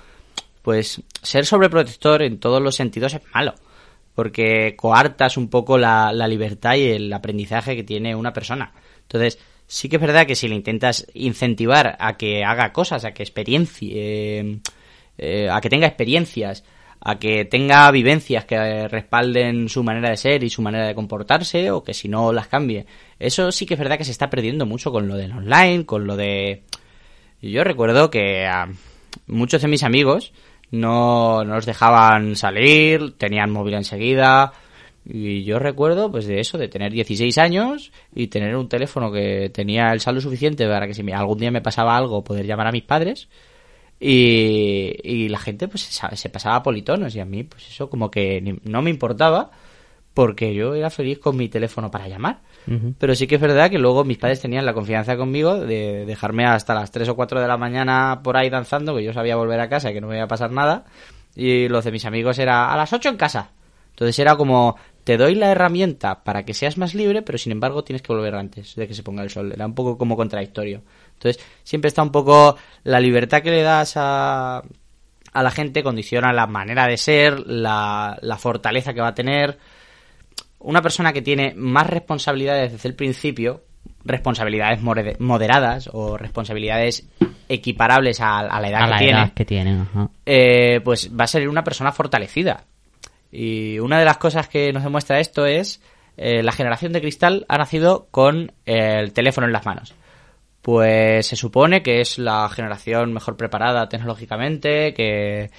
Pues 0.69 1.01
ser 1.23 1.47
sobreprotector 1.47 2.21
en 2.21 2.39
todos 2.39 2.61
los 2.61 2.75
sentidos 2.75 3.15
es 3.15 3.21
malo, 3.33 3.55
porque 4.13 4.75
coartas 4.77 5.35
un 5.35 5.49
poco 5.49 5.79
la, 5.79 6.11
libertad 6.27 6.75
y 6.75 6.91
el 6.91 7.11
aprendizaje 7.11 7.75
que 7.75 7.81
tiene 7.81 8.13
una 8.13 8.33
persona. 8.33 8.71
Entonces, 9.01 9.39
sí 9.65 9.89
que 9.89 9.95
es 9.95 10.01
verdad 10.03 10.27
que 10.27 10.35
si 10.35 10.47
le 10.47 10.53
intentas 10.53 11.07
incentivar 11.15 11.97
a 11.99 12.17
que 12.17 12.43
haga 12.43 12.71
cosas, 12.71 13.03
a 13.03 13.15
que 13.15 13.23
experiencia, 13.23 13.89
eh, 15.17 15.49
a 15.51 15.59
que 15.59 15.69
tenga 15.71 15.87
experiencias, 15.87 16.63
a 17.01 17.17
que 17.17 17.45
tenga 17.45 17.89
vivencias 17.89 18.45
que 18.45 18.87
respalden 18.87 19.69
su 19.69 19.83
manera 19.83 20.11
de 20.11 20.17
ser 20.17 20.43
y 20.43 20.51
su 20.51 20.61
manera 20.61 20.85
de 20.85 20.93
comportarse 20.93 21.71
o 21.71 21.83
que 21.83 21.95
si 21.95 22.09
no 22.09 22.31
las 22.31 22.47
cambie. 22.47 22.85
Eso 23.17 23.51
sí 23.51 23.65
que 23.65 23.73
es 23.73 23.79
verdad 23.79 23.97
que 23.97 24.05
se 24.05 24.11
está 24.11 24.29
perdiendo 24.29 24.67
mucho 24.67 24.91
con 24.91 25.07
lo 25.07 25.17
del 25.17 25.31
online, 25.31 25.87
con 25.87 26.05
lo 26.05 26.15
de... 26.15 26.61
Yo 27.41 27.63
recuerdo 27.63 28.11
que 28.11 28.45
a 28.45 28.69
muchos 29.27 29.61
de 29.61 29.67
mis 29.67 29.83
amigos 29.83 30.31
no 30.71 31.43
nos 31.43 31.65
dejaban 31.65 32.35
salir, 32.35 33.17
tenían 33.17 33.51
móvil 33.51 33.75
enseguida. 33.75 34.53
Y 35.05 35.43
yo 35.43 35.59
recuerdo 35.59 36.11
pues 36.11 36.27
de 36.27 36.39
eso, 36.39 36.57
de 36.57 36.67
tener 36.67 36.91
16 36.91 37.37
años 37.37 37.91
y 38.13 38.27
tener 38.27 38.55
un 38.55 38.69
teléfono 38.69 39.11
que 39.11 39.49
tenía 39.49 39.91
el 39.91 40.01
saldo 40.01 40.21
suficiente 40.21 40.67
para 40.67 40.85
que 40.85 40.93
si 40.93 41.09
algún 41.11 41.39
día 41.39 41.51
me 41.51 41.61
pasaba 41.61 41.97
algo 41.97 42.23
poder 42.23 42.45
llamar 42.45 42.67
a 42.67 42.71
mis 42.71 42.83
padres. 42.83 43.29
Y, 43.99 44.95
y 45.03 45.27
la 45.27 45.39
gente 45.39 45.67
pues 45.67 45.83
se, 45.83 46.29
pasaba 46.29 46.57
a 46.57 46.63
politonos 46.63 47.13
y 47.15 47.19
a 47.19 47.25
mí 47.25 47.43
pues 47.43 47.67
eso 47.67 47.89
como 47.89 48.09
que 48.09 48.57
no 48.63 48.81
me 48.81 48.89
importaba 48.89 49.51
porque 50.19 50.53
yo 50.53 50.75
era 50.75 50.89
feliz 50.89 51.17
con 51.17 51.37
mi 51.37 51.47
teléfono 51.47 51.89
para 51.89 52.09
llamar. 52.09 52.41
Pero 52.97 53.15
sí 53.15 53.25
que 53.25 53.35
es 53.35 53.41
verdad 53.41 53.69
que 53.69 53.79
luego 53.79 54.03
mis 54.03 54.17
padres 54.17 54.41
tenían 54.41 54.65
la 54.65 54.73
confianza 54.73 55.15
conmigo 55.15 55.57
de 55.57 56.05
dejarme 56.05 56.45
hasta 56.45 56.73
las 56.73 56.91
3 56.91 57.07
o 57.07 57.15
4 57.15 57.39
de 57.39 57.47
la 57.47 57.55
mañana 57.55 58.19
por 58.21 58.35
ahí 58.35 58.49
danzando, 58.49 58.93
que 58.97 59.01
yo 59.05 59.13
sabía 59.13 59.37
volver 59.37 59.61
a 59.61 59.69
casa 59.69 59.89
y 59.89 59.93
que 59.93 60.01
no 60.01 60.07
me 60.07 60.15
iba 60.15 60.25
a 60.25 60.27
pasar 60.27 60.51
nada. 60.51 60.83
Y 61.37 61.69
los 61.69 61.85
de 61.85 61.93
mis 61.93 62.03
amigos 62.03 62.37
era 62.37 62.69
a 62.69 62.75
las 62.75 62.91
8 62.91 63.07
en 63.07 63.15
casa. 63.15 63.51
Entonces 63.91 64.19
era 64.19 64.35
como, 64.35 64.75
te 65.05 65.15
doy 65.15 65.35
la 65.35 65.51
herramienta 65.51 66.21
para 66.21 66.43
que 66.43 66.53
seas 66.53 66.77
más 66.77 66.93
libre, 66.93 67.21
pero 67.21 67.37
sin 67.37 67.53
embargo 67.53 67.85
tienes 67.85 68.01
que 68.01 68.11
volver 68.11 68.35
antes 68.35 68.75
de 68.75 68.89
que 68.89 68.93
se 68.93 69.03
ponga 69.03 69.23
el 69.23 69.29
sol. 69.29 69.53
Era 69.53 69.67
un 69.67 69.73
poco 69.73 69.97
como 69.97 70.17
contradictorio. 70.17 70.81
Entonces 71.13 71.41
siempre 71.63 71.87
está 71.87 72.03
un 72.03 72.11
poco 72.11 72.57
la 72.83 72.99
libertad 72.99 73.41
que 73.41 73.51
le 73.51 73.61
das 73.61 73.93
a, 73.95 74.63
a 75.31 75.43
la 75.43 75.51
gente, 75.51 75.81
condiciona 75.81 76.33
la 76.33 76.45
manera 76.45 76.87
de 76.87 76.97
ser, 76.97 77.39
la, 77.47 78.19
la 78.21 78.37
fortaleza 78.37 78.93
que 78.93 78.99
va 78.99 79.07
a 79.07 79.15
tener. 79.15 79.57
Una 80.59 80.81
persona 80.81 81.13
que 81.13 81.21
tiene 81.21 81.53
más 81.55 81.87
responsabilidades 81.87 82.73
desde 82.73 82.89
el 82.89 82.95
principio, 82.95 83.63
responsabilidades 84.03 84.81
moderadas 84.81 85.89
o 85.91 86.17
responsabilidades 86.17 87.07
equiparables 87.47 88.21
a, 88.21 88.39
a 88.39 88.61
la 88.61 88.69
edad 88.69 88.81
a 88.81 88.85
que 88.85 88.91
la 88.91 88.97
tiene, 88.97 89.19
edad 89.19 89.33
que 89.33 89.45
eh, 90.25 90.81
pues 90.81 91.11
va 91.17 91.23
a 91.23 91.27
ser 91.27 91.47
una 91.47 91.63
persona 91.63 91.91
fortalecida. 91.91 92.65
Y 93.31 93.79
una 93.79 93.99
de 93.99 94.05
las 94.05 94.17
cosas 94.17 94.47
que 94.47 94.73
nos 94.73 94.83
demuestra 94.83 95.19
esto 95.19 95.45
es 95.45 95.81
eh, 96.17 96.43
la 96.43 96.51
generación 96.51 96.91
de 96.91 97.01
cristal 97.01 97.45
ha 97.47 97.57
nacido 97.57 98.07
con 98.11 98.51
el 98.65 99.13
teléfono 99.13 99.47
en 99.47 99.53
las 99.53 99.65
manos. 99.65 99.95
Pues 100.61 101.27
se 101.27 101.37
supone 101.37 101.81
que 101.81 102.01
es 102.01 102.17
la 102.19 102.49
generación 102.49 103.13
mejor 103.13 103.37
preparada 103.37 103.87
tecnológicamente, 103.87 104.93
que, 104.93 105.49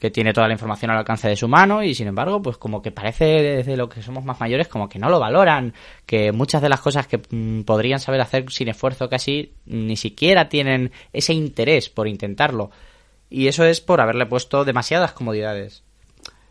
que 0.00 0.10
tiene 0.10 0.32
toda 0.32 0.46
la 0.46 0.54
información 0.54 0.90
al 0.90 0.96
alcance 0.96 1.28
de 1.28 1.36
su 1.36 1.46
mano 1.46 1.82
y 1.82 1.94
sin 1.94 2.08
embargo, 2.08 2.40
pues 2.40 2.56
como 2.56 2.80
que 2.80 2.90
parece 2.90 3.24
desde 3.24 3.76
lo 3.76 3.88
que 3.90 4.02
somos 4.02 4.24
más 4.24 4.40
mayores 4.40 4.66
como 4.66 4.88
que 4.88 4.98
no 4.98 5.10
lo 5.10 5.20
valoran, 5.20 5.74
que 6.06 6.32
muchas 6.32 6.62
de 6.62 6.70
las 6.70 6.80
cosas 6.80 7.06
que 7.06 7.20
mm, 7.30 7.62
podrían 7.62 8.00
saber 8.00 8.22
hacer 8.22 8.50
sin 8.50 8.68
esfuerzo 8.68 9.10
casi 9.10 9.52
ni 9.66 9.96
siquiera 9.96 10.48
tienen 10.48 10.90
ese 11.12 11.34
interés 11.34 11.90
por 11.90 12.08
intentarlo. 12.08 12.70
Y 13.28 13.46
eso 13.48 13.64
es 13.64 13.82
por 13.82 14.00
haberle 14.00 14.24
puesto 14.24 14.64
demasiadas 14.64 15.12
comodidades. 15.12 15.84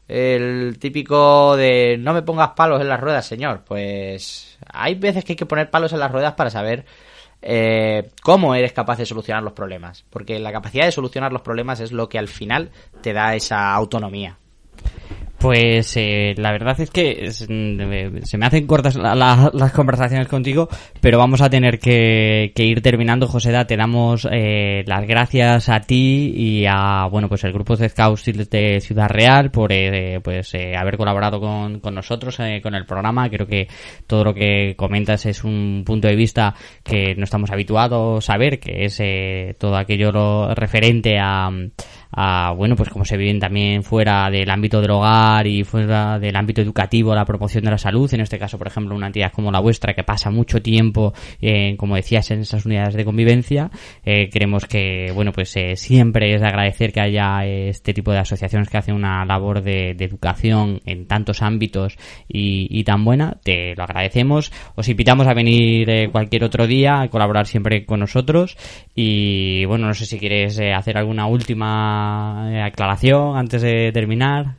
El 0.08 0.78
típico 0.80 1.56
de 1.56 1.98
no 2.00 2.14
me 2.14 2.22
pongas 2.22 2.52
palos 2.52 2.82
en 2.82 2.90
las 2.90 3.00
ruedas, 3.00 3.28
señor. 3.28 3.64
Pues 3.66 4.58
hay 4.72 4.96
veces 4.96 5.24
que 5.24 5.34
hay 5.34 5.38
que 5.38 5.46
poner 5.46 5.70
palos 5.70 5.92
en 5.94 6.00
las 6.00 6.12
ruedas 6.12 6.34
para 6.34 6.50
saber 6.50 6.86
eh, 7.42 8.10
cómo 8.22 8.56
eres 8.56 8.74
capaz 8.74 8.98
de 8.98 9.06
solucionar 9.06 9.44
los 9.44 9.54
problemas. 9.54 10.06
Porque 10.10 10.40
la 10.40 10.52
capacidad 10.52 10.86
de 10.86 10.92
solucionar 10.92 11.32
los 11.32 11.42
problemas 11.42 11.80
es 11.80 11.92
lo 11.92 12.10
que 12.10 12.20
al 12.20 12.28
final 12.28 12.72
te 13.02 13.14
da 13.14 13.36
esa 13.36 13.74
autonomía. 13.74 14.38
Pues 15.40 15.96
eh, 15.96 16.34
la 16.38 16.52
verdad 16.52 16.80
es 16.82 16.92
que 16.92 17.30
mm, 17.48 18.24
se 18.26 18.38
me 18.38 18.46
hacen 18.46 18.68
cortas 18.68 18.96
la- 18.96 19.16
la- 19.16 19.50
las 19.54 19.72
conversaciones 19.72 20.28
contigo, 20.28 20.68
pero 21.00 21.18
vamos 21.18 21.42
a 21.42 21.50
tener 21.50 21.80
que, 21.80 22.52
que 22.54 22.66
ir 22.66 22.82
terminando. 22.82 23.26
Joseda, 23.26 23.66
te 23.66 23.78
damos 23.78 24.28
eh, 24.30 24.84
las 24.86 25.08
gracias 25.08 25.70
a 25.70 25.80
ti 25.80 26.34
y 26.36 26.66
a 26.68 27.08
bueno 27.10 27.30
pues 27.30 27.46
el 27.46 27.54
grupo 27.54 27.78
de 27.78 27.88
Scouts 27.88 28.26
de 28.50 28.82
Ciudad 28.82 29.08
Real 29.10 29.50
por 29.50 29.72
eh, 29.72 30.20
pues 30.22 30.54
eh, 30.56 30.76
haber 30.76 30.98
colaborado 30.98 31.40
con, 31.40 31.80
con 31.80 31.96
nosotros 31.96 32.38
eh, 32.42 32.60
con 32.62 32.76
el 32.76 32.86
programa. 32.86 33.30
Creo 33.30 33.48
que 33.48 33.70
todo 34.08 34.26
lo 34.26 34.34
que 34.34 34.76
comentas 34.76 35.26
es 35.26 35.46
un 35.46 35.84
punto 35.86 36.10
de 36.10 36.16
vista 36.18 36.54
que 36.84 37.16
no 37.16 37.24
estamos 37.24 37.50
habituados 37.50 38.30
a 38.30 38.38
ver, 38.38 38.60
que 38.60 38.84
es 38.84 39.00
eh, 39.00 39.56
todo 39.58 39.78
aquello 39.78 40.12
lo 40.12 40.54
referente 40.54 41.18
a 41.18 41.50
a, 42.12 42.54
bueno, 42.56 42.76
pues 42.76 42.90
como 42.90 43.06
se 43.06 43.18
viven 43.18 43.40
también 43.40 43.84
fuera 43.84 44.30
del 44.30 44.50
ámbito 44.50 44.82
del 44.82 44.92
hogar 44.92 45.46
y 45.48 45.64
fuera 45.64 46.20
del 46.20 46.36
ámbito 46.36 46.62
educativo, 46.62 47.14
la 47.14 47.26
promoción 47.26 47.64
de 47.64 47.72
la 47.72 47.78
salud, 47.78 48.12
en 48.14 48.22
este 48.22 48.40
caso, 48.40 48.58
por 48.58 48.68
ejemplo, 48.68 48.96
una 48.96 49.08
entidad 49.08 49.32
como 49.32 49.52
la 49.52 49.60
vuestra 49.60 49.94
que 49.94 50.04
pasa 50.04 50.30
mucho 50.30 50.62
tiempo, 50.62 51.14
eh, 51.42 51.76
como 51.78 51.96
decías, 51.96 52.32
en 52.32 52.40
esas 52.40 52.66
unidades 52.66 52.96
de 52.96 53.06
convivencia, 53.06 53.70
eh, 54.04 54.30
creemos 54.32 54.66
que, 54.66 55.12
bueno, 55.14 55.32
pues 55.32 55.56
eh, 55.56 55.76
siempre 55.76 56.34
es 56.34 56.42
de 56.42 56.48
agradecer 56.48 56.92
que 56.92 57.02
haya 57.02 57.46
este 57.46 57.94
tipo 57.94 58.12
de 58.12 58.20
asociaciones 58.20 58.70
que 58.70 58.78
hacen 58.78 58.96
una 58.96 59.26
labor 59.26 59.62
de, 59.62 59.92
educación 60.00 60.80
en 60.86 61.06
tantos 61.06 61.42
ámbitos 61.42 61.98
y, 62.28 62.68
y 62.72 62.84
tan 62.84 63.04
buena, 63.04 63.38
te 63.44 63.76
lo 63.76 63.84
agradecemos, 63.84 64.52
os 64.76 64.88
invitamos 64.88 65.28
a 65.28 65.34
venir 65.34 65.90
eh, 65.90 66.10
cualquier 66.12 66.44
otro 66.44 66.66
día, 66.66 67.02
a 67.02 67.10
colaborar 67.10 67.46
siempre 67.46 67.86
con 67.86 68.00
nosotros. 68.00 68.58
Y, 68.96 69.66
bueno, 69.66 69.88
no 69.88 69.94
sé 69.94 70.06
si 70.06 70.20
quieres 70.20 70.60
hacer 70.60 70.98
alguna 70.98 71.28
última 71.28 71.99
eh, 72.52 72.62
aclaración 72.62 73.38
antes 73.38 73.62
de 73.62 73.92
terminar. 73.92 74.56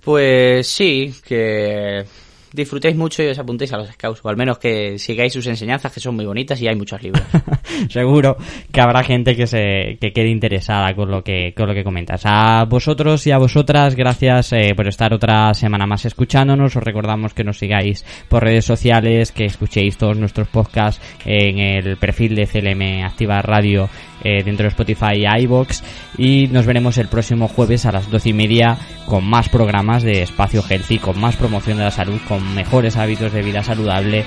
Pues 0.00 0.66
sí, 0.66 1.12
que 1.26 2.04
disfrutéis 2.52 2.96
mucho 2.96 3.22
y 3.22 3.26
os 3.26 3.38
apuntéis 3.38 3.72
a 3.72 3.76
los 3.76 3.88
scouts, 3.88 4.20
o 4.22 4.28
al 4.28 4.36
menos 4.36 4.58
que 4.58 4.98
sigáis 4.98 5.32
sus 5.32 5.46
enseñanzas, 5.46 5.92
que 5.92 6.00
son 6.00 6.16
muy 6.16 6.26
bonitas 6.26 6.60
y 6.60 6.68
hay 6.68 6.76
muchos 6.76 7.02
libros. 7.02 7.22
Seguro 7.90 8.36
que 8.72 8.80
habrá 8.80 9.02
gente 9.02 9.36
que 9.36 9.46
se 9.46 9.98
que 10.00 10.12
quede 10.12 10.30
interesada 10.30 10.94
con 10.94 11.10
lo 11.10 11.22
que 11.22 11.54
con 11.56 11.68
lo 11.68 11.74
que 11.74 11.84
comentas. 11.84 12.22
A 12.24 12.64
vosotros 12.64 13.26
y 13.26 13.30
a 13.30 13.38
vosotras, 13.38 13.94
gracias 13.94 14.52
eh, 14.52 14.74
por 14.74 14.88
estar 14.88 15.12
otra 15.12 15.52
semana 15.54 15.86
más 15.86 16.04
escuchándonos. 16.04 16.76
Os 16.76 16.82
recordamos 16.82 17.34
que 17.34 17.44
nos 17.44 17.58
sigáis 17.58 18.04
por 18.28 18.42
redes 18.42 18.64
sociales, 18.64 19.32
que 19.32 19.44
escuchéis 19.44 19.96
todos 19.96 20.16
nuestros 20.16 20.48
podcasts 20.48 21.02
en 21.24 21.58
el 21.58 21.96
perfil 21.96 22.34
de 22.34 22.46
CLM 22.46 23.04
Activa 23.04 23.42
Radio 23.42 23.88
eh, 24.22 24.42
dentro 24.44 24.64
de 24.64 24.68
Spotify 24.68 25.16
y 25.16 25.42
iBox 25.44 25.82
y 26.16 26.48
nos 26.48 26.66
veremos 26.66 26.98
el 26.98 27.08
próximo 27.08 27.48
jueves 27.48 27.86
a 27.86 27.92
las 27.92 28.10
doce 28.10 28.30
y 28.30 28.32
media 28.32 28.76
con 29.06 29.24
más 29.24 29.48
programas 29.48 30.02
de 30.02 30.22
Espacio 30.22 30.62
Healthy, 30.62 30.98
con 30.98 31.18
más 31.18 31.36
promoción 31.36 31.78
de 31.78 31.84
la 31.84 31.90
salud, 31.90 32.20
con 32.28 32.54
mejores 32.54 32.96
hábitos 32.96 33.32
de 33.32 33.42
vida 33.42 33.62
saludable. 33.62 34.24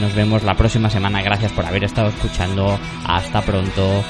Nos 0.00 0.14
vemos 0.14 0.42
la 0.42 0.54
próxima 0.54 0.90
semana. 0.90 1.22
Gracias 1.22 1.52
por 1.52 1.64
haber 1.64 1.84
estado 1.84 2.08
escuchando. 2.08 2.78
Hasta 3.06 3.42
pronto. 3.42 4.02